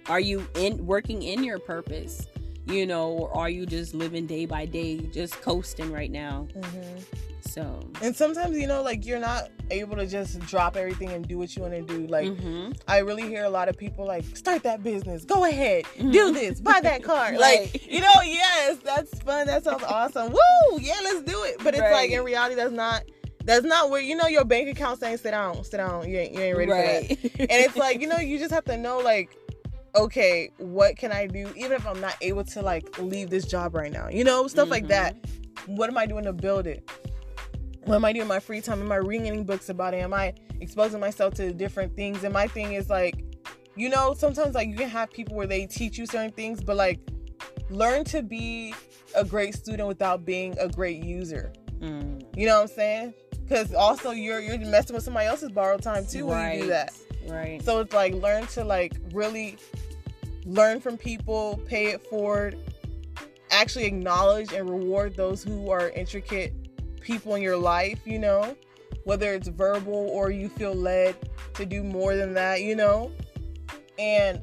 Are 0.08 0.20
you 0.20 0.46
in 0.54 0.86
working 0.86 1.22
in 1.22 1.42
your 1.42 1.58
purpose? 1.58 2.28
You 2.66 2.86
know, 2.86 3.10
or 3.10 3.36
are 3.36 3.50
you 3.50 3.66
just 3.66 3.94
living 3.94 4.26
day 4.26 4.46
by 4.46 4.66
day, 4.66 4.98
just 4.98 5.42
coasting 5.42 5.90
right 5.92 6.10
now? 6.10 6.46
hmm 6.54 6.98
So 7.46 7.80
and 8.02 8.14
sometimes 8.16 8.56
you 8.58 8.66
know, 8.66 8.82
like 8.82 9.04
you're 9.06 9.20
not 9.20 9.48
able 9.70 9.96
to 9.96 10.06
just 10.06 10.38
drop 10.40 10.76
everything 10.76 11.10
and 11.10 11.26
do 11.26 11.38
what 11.38 11.54
you 11.54 11.62
want 11.62 11.74
to 11.74 11.82
do. 11.82 12.06
Like 12.06 12.28
mhm. 12.28 12.76
I 12.88 12.98
really 12.98 13.22
hear 13.22 13.44
a 13.44 13.50
lot 13.50 13.68
of 13.68 13.76
people 13.76 14.06
like 14.06 14.24
start 14.36 14.62
that 14.64 14.82
business, 14.82 15.24
go 15.24 15.44
ahead, 15.44 15.84
Mhm. 15.98 16.12
do 16.12 16.32
this, 16.32 16.60
buy 16.60 16.80
that 16.82 17.02
car. 17.10 17.30
Right. 17.32 17.38
Like 17.72 17.86
you 17.90 18.00
know, 18.00 18.20
yes, 18.24 18.78
that's 18.84 19.18
fun. 19.20 19.46
That 19.46 19.64
sounds 19.64 19.82
awesome. 19.84 20.32
Woo, 20.32 20.78
yeah, 20.80 20.94
let's 21.04 21.22
do 21.22 21.42
it. 21.44 21.56
But 21.62 21.74
it's 21.74 21.82
like 21.82 22.10
in 22.10 22.22
reality, 22.24 22.54
that's 22.56 22.72
not. 22.72 23.02
That's 23.46 23.64
not 23.66 23.90
where 23.90 24.00
you 24.00 24.16
know 24.16 24.26
your 24.26 24.44
bank 24.46 24.70
account 24.70 25.00
saying 25.00 25.18
sit 25.18 25.32
down, 25.32 25.62
sit 25.64 25.76
down. 25.76 26.08
You 26.08 26.16
ain't, 26.16 26.32
you 26.32 26.40
ain't 26.40 26.56
ready 26.56 26.70
for 26.70 26.76
that. 26.78 27.40
And 27.40 27.50
it's 27.50 27.76
like 27.76 28.00
you 28.00 28.06
know 28.06 28.16
you 28.16 28.38
just 28.38 28.52
have 28.52 28.64
to 28.64 28.76
know 28.78 29.00
like, 29.00 29.36
okay, 29.94 30.50
what 30.56 30.96
can 30.96 31.12
I 31.12 31.26
do 31.26 31.52
even 31.54 31.72
if 31.72 31.86
I'm 31.86 32.00
not 32.00 32.16
able 32.22 32.44
to 32.44 32.62
like 32.62 32.98
leave 32.98 33.28
this 33.30 33.44
job 33.44 33.74
right 33.74 33.92
now. 33.92 34.08
You 34.08 34.24
know 34.24 34.46
stuff 34.48 34.70
like 34.70 34.84
Mhm. 34.84 34.88
that. 34.88 35.16
What 35.66 35.88
am 35.90 35.96
I 35.98 36.06
doing 36.06 36.24
to 36.24 36.32
build 36.32 36.66
it? 36.66 36.88
What 37.84 37.96
am 37.96 38.04
I 38.04 38.12
doing 38.12 38.22
in 38.22 38.28
my 38.28 38.40
free 38.40 38.60
time? 38.62 38.80
Am 38.80 38.90
I 38.90 38.96
reading 38.96 39.28
any 39.28 39.42
books 39.42 39.68
about 39.68 39.92
it? 39.92 39.98
Am 39.98 40.14
I 40.14 40.32
exposing 40.60 41.00
myself 41.00 41.34
to 41.34 41.52
different 41.52 41.94
things? 41.94 42.24
And 42.24 42.32
my 42.32 42.46
thing 42.46 42.72
is 42.72 42.88
like, 42.88 43.24
you 43.76 43.90
know, 43.90 44.14
sometimes 44.14 44.54
like 44.54 44.68
you 44.68 44.76
can 44.76 44.88
have 44.88 45.10
people 45.10 45.36
where 45.36 45.46
they 45.46 45.66
teach 45.66 45.98
you 45.98 46.06
certain 46.06 46.32
things, 46.32 46.62
but 46.62 46.76
like 46.76 46.98
learn 47.68 48.04
to 48.04 48.22
be 48.22 48.74
a 49.14 49.24
great 49.24 49.54
student 49.54 49.86
without 49.86 50.24
being 50.24 50.56
a 50.58 50.68
great 50.68 51.04
user. 51.04 51.52
Mm. 51.80 52.24
You 52.34 52.46
know 52.46 52.56
what 52.56 52.70
I'm 52.70 52.74
saying? 52.74 53.14
Because 53.42 53.74
also 53.74 54.12
you're 54.12 54.40
you're 54.40 54.58
messing 54.58 54.94
with 54.94 55.04
somebody 55.04 55.26
else's 55.26 55.50
borrowed 55.50 55.82
time 55.82 56.06
too 56.06 56.26
when 56.26 56.54
you 56.54 56.62
do 56.62 56.68
that. 56.68 56.94
Right. 57.28 57.62
So 57.62 57.80
it's 57.80 57.92
like 57.92 58.14
learn 58.14 58.46
to 58.48 58.64
like 58.64 58.94
really 59.12 59.58
learn 60.46 60.80
from 60.80 60.96
people, 60.96 61.60
pay 61.66 61.86
it 61.86 62.02
forward, 62.06 62.56
actually 63.50 63.84
acknowledge 63.84 64.52
and 64.52 64.70
reward 64.70 65.16
those 65.16 65.42
who 65.42 65.70
are 65.70 65.90
intricate 65.90 66.63
people 67.04 67.34
in 67.36 67.42
your 67.42 67.56
life, 67.56 68.00
you 68.06 68.18
know, 68.18 68.56
whether 69.04 69.32
it's 69.34 69.48
verbal 69.48 69.92
or 70.10 70.30
you 70.30 70.48
feel 70.48 70.74
led 70.74 71.14
to 71.54 71.66
do 71.66 71.82
more 71.84 72.16
than 72.16 72.34
that, 72.34 72.62
you 72.62 72.74
know. 72.74 73.12
And 73.98 74.40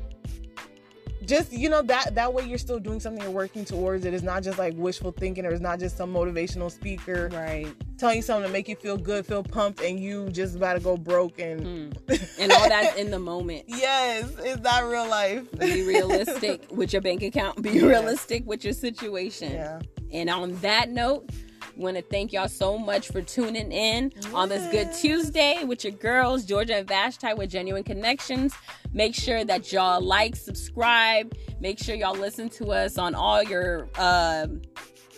just 1.26 1.52
you 1.54 1.70
know 1.70 1.84
that 1.84 2.16
that 2.16 2.34
way 2.34 2.44
you're 2.44 2.58
still 2.58 2.80
doing 2.80 3.00
something 3.00 3.22
you're 3.22 3.32
working 3.32 3.64
towards 3.64 4.06
it. 4.06 4.14
It's 4.14 4.24
not 4.24 4.42
just 4.44 4.58
like 4.58 4.74
wishful 4.76 5.12
thinking 5.12 5.46
or 5.46 5.50
it's 5.52 5.62
not 5.62 5.80
just 5.80 5.96
some 5.96 6.12
motivational 6.14 6.72
speaker 6.72 7.30
Right. 7.32 7.68
telling 8.00 8.16
you 8.18 8.22
something 8.24 8.48
to 8.48 8.52
make 8.52 8.68
you 8.68 8.76
feel 8.76 8.98
good, 8.98 9.26
feel 9.28 9.44
pumped, 9.44 9.82
and 9.82 10.00
you 10.00 10.30
just 10.30 10.56
about 10.56 10.74
to 10.74 10.80
go 10.80 10.98
broke 10.98 11.40
and 11.40 11.62
Mm. 12.08 12.30
And 12.40 12.52
all 12.52 12.68
that's 12.68 12.98
in 12.98 13.12
the 13.12 13.20
moment. 13.20 13.66
yes, 13.68 14.32
it's 14.40 14.62
not 14.62 14.86
real 14.90 15.08
life. 15.08 15.44
Be 15.60 15.84
realistic 15.84 16.66
with 16.72 16.92
your 16.92 17.04
bank 17.04 17.22
account. 17.22 17.62
Be 17.62 17.72
Yeah. 17.72 17.86
realistic 17.86 18.46
with 18.48 18.64
your 18.64 18.74
situation. 18.74 19.52
Yeah. 19.54 19.80
And 20.12 20.30
on 20.30 20.56
that 20.58 20.90
note, 20.90 21.30
want 21.78 21.98
to 21.98 22.04
thank 22.04 22.34
y'all 22.34 22.48
so 22.48 22.78
much 22.78 23.08
for 23.10 23.22
tuning 23.22 23.72
in 23.72 24.12
on 24.34 24.50
this 24.50 24.70
good 24.72 24.92
Tuesday 24.94 25.64
with 25.64 25.84
your 25.84 25.94
girls, 25.94 26.44
Georgia 26.46 26.76
and 26.78 26.88
Vashti 26.88 27.34
with 27.34 27.50
Genuine 27.50 27.84
Connections. 27.84 28.54
Make 28.94 29.16
sure 29.16 29.44
that 29.46 29.72
y'all 29.72 30.02
like, 30.02 30.36
subscribe. 30.36 31.34
Make 31.60 31.80
sure 31.80 31.96
y'all 31.96 32.16
listen 32.18 32.50
to 32.50 32.72
us 32.72 32.98
on 32.98 33.16
all 33.16 33.42
your 33.44 33.90
um 33.98 34.62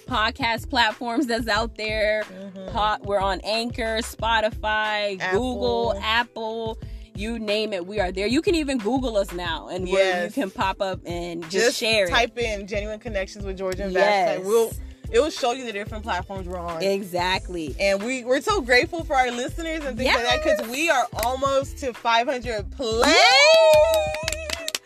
podcast 0.05 0.69
platforms 0.69 1.27
that's 1.27 1.47
out 1.47 1.75
there. 1.77 2.23
Mhm. 2.23 2.71
Po- 2.73 2.97
we're 3.05 3.19
on 3.19 3.39
Anchor, 3.43 3.99
Spotify, 3.99 5.19
Apple. 5.19 5.39
Google, 5.53 5.99
Apple. 6.01 6.77
You 7.15 7.37
name 7.37 7.73
it, 7.73 7.85
we 7.85 7.99
are 7.99 8.11
there. 8.11 8.25
You 8.25 8.41
can 8.41 8.55
even 8.55 8.79
Google 8.79 9.17
us 9.17 9.31
now, 9.33 9.67
and 9.67 9.87
we're 9.87 10.25
you 10.25 10.31
can 10.31 10.49
pop 10.49 10.81
up 10.81 10.99
and 11.05 11.43
just, 11.43 11.53
Just 11.53 11.77
share 11.77 12.05
it. 12.05 12.09
type 12.09 12.35
in 12.39 12.65
genuine 12.65 12.99
connections 12.99 13.45
with 13.45 13.55
Georgia 13.55 13.83
and 13.83 13.93
Yes. 13.93 14.29
Vashti. 14.39 14.47
We'll 14.47 14.71
it 15.11 15.19
will 15.19 15.29
show 15.29 15.51
you 15.51 15.65
the 15.65 15.71
different 15.73 16.03
platforms 16.03 16.47
we're 16.47 16.57
on. 16.57 16.81
Exactly. 16.81 17.75
and 17.79 18.01
we 18.03 18.23
we're 18.25 18.41
so 18.41 18.61
grateful 18.61 19.03
for 19.03 19.15
our 19.15 19.31
listeners 19.31 19.83
and 19.83 19.97
things 19.97 20.13
like 20.13 20.23
that 20.23 20.43
because 20.43 20.67
we 20.69 20.89
are 20.89 21.07
almost 21.23 21.77
to 21.79 21.93
500 21.93 22.71
plays. 22.71 23.15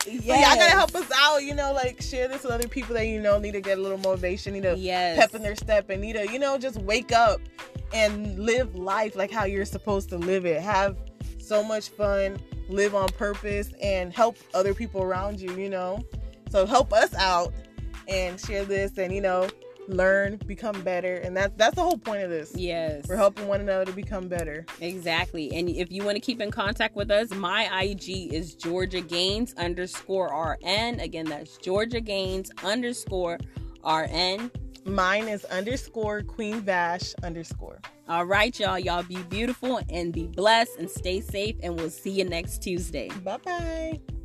So 0.04 0.12
y'all 0.14 0.36
gotta 0.42 0.64
help 0.64 0.96
us 0.96 1.10
out. 1.16 1.44
You 1.44 1.54
know, 1.54 1.74
like 1.74 2.02
share 2.02 2.28
this 2.28 2.44
with 2.44 2.52
other 2.54 2.68
people 2.68 2.94
that 2.96 3.08
you 3.08 3.20
know 3.22 3.40
need 3.40 3.52
to 3.54 3.62
get 3.62 3.78
a 3.78 3.82
little 3.82 3.98
motivation, 3.98 4.54
need 4.54 4.64
to 4.64 4.76
Yes. 4.78 5.18
pep 5.18 5.36
in 5.36 5.42
their 5.42 5.56
step, 5.56 5.90
and 5.90 6.02
need 6.02 6.14
to 6.14 6.32
you 6.32 6.40
know 6.40 6.58
just 6.58 6.78
wake 6.78 7.12
up 7.12 7.42
and 7.94 8.40
live 8.40 8.76
life 8.76 9.16
like 9.16 9.32
how 9.32 9.44
you're 9.46 9.66
supposed 9.66 10.10
to 10.10 10.18
live 10.18 10.46
it. 10.46 10.62
Have 10.62 10.98
so 11.40 11.62
much 11.64 11.90
fun, 11.90 12.38
live 12.70 12.96
on 12.96 13.10
purpose, 13.10 13.72
and 13.82 14.14
help 14.14 14.38
other 14.54 14.74
people 14.74 15.02
around 15.04 15.40
you. 15.42 15.52
You 15.58 15.70
know, 15.70 16.06
so 16.50 16.66
help 16.66 16.94
us 16.94 17.14
out 17.16 17.54
and 18.08 18.40
share 18.40 18.64
this, 18.64 18.98
and 18.98 19.14
you 19.14 19.20
know, 19.22 19.50
learn, 19.88 20.38
become 20.46 20.82
better, 20.82 21.16
and 21.16 21.36
that's 21.36 21.54
that's 21.58 21.76
the 21.76 21.84
whole 21.84 21.98
point 21.98 22.24
of 22.24 22.30
this. 22.30 22.54
Yes. 22.56 23.06
We're 23.08 23.16
helping 23.16 23.48
one 23.48 23.62
another 23.62 23.86
to 23.86 23.92
become 23.92 24.28
better. 24.28 24.66
Exactly. 24.82 25.54
And 25.56 25.70
if 25.70 25.92
you 25.92 26.04
want 26.04 26.16
to 26.16 26.22
keep 26.22 26.42
in 26.42 26.52
contact 26.52 26.96
with 26.96 27.12
us, 27.12 27.32
my 27.32 27.84
IG 27.84 28.34
is 28.34 28.56
Georgia 28.56 29.02
Gaines 29.02 29.54
underscore 29.56 30.28
RN. 30.28 31.00
Again, 31.00 31.26
that's 31.26 31.58
Georgia 31.58 32.02
Gaines 32.02 32.52
underscore 32.64 33.38
RN. 33.86 34.52
Mine 34.86 35.28
is 35.28 35.44
underscore 35.46 36.22
Queen 36.22 36.62
Vash 36.62 37.14
underscore. 37.24 37.82
All 38.08 38.26
right, 38.26 38.58
y'all. 38.58 38.80
Y'all 38.80 39.04
be 39.04 39.22
beautiful 39.24 39.82
and 39.90 40.14
be 40.14 40.28
blessed 40.28 40.78
and 40.80 40.90
stay 40.90 41.20
safe. 41.20 41.58
And 41.62 41.76
we'll 41.76 41.90
see 41.90 42.12
you 42.12 42.24
next 42.24 42.64
Tuesday. 42.64 43.10
Bye 43.24 43.38
bye. 43.38 44.17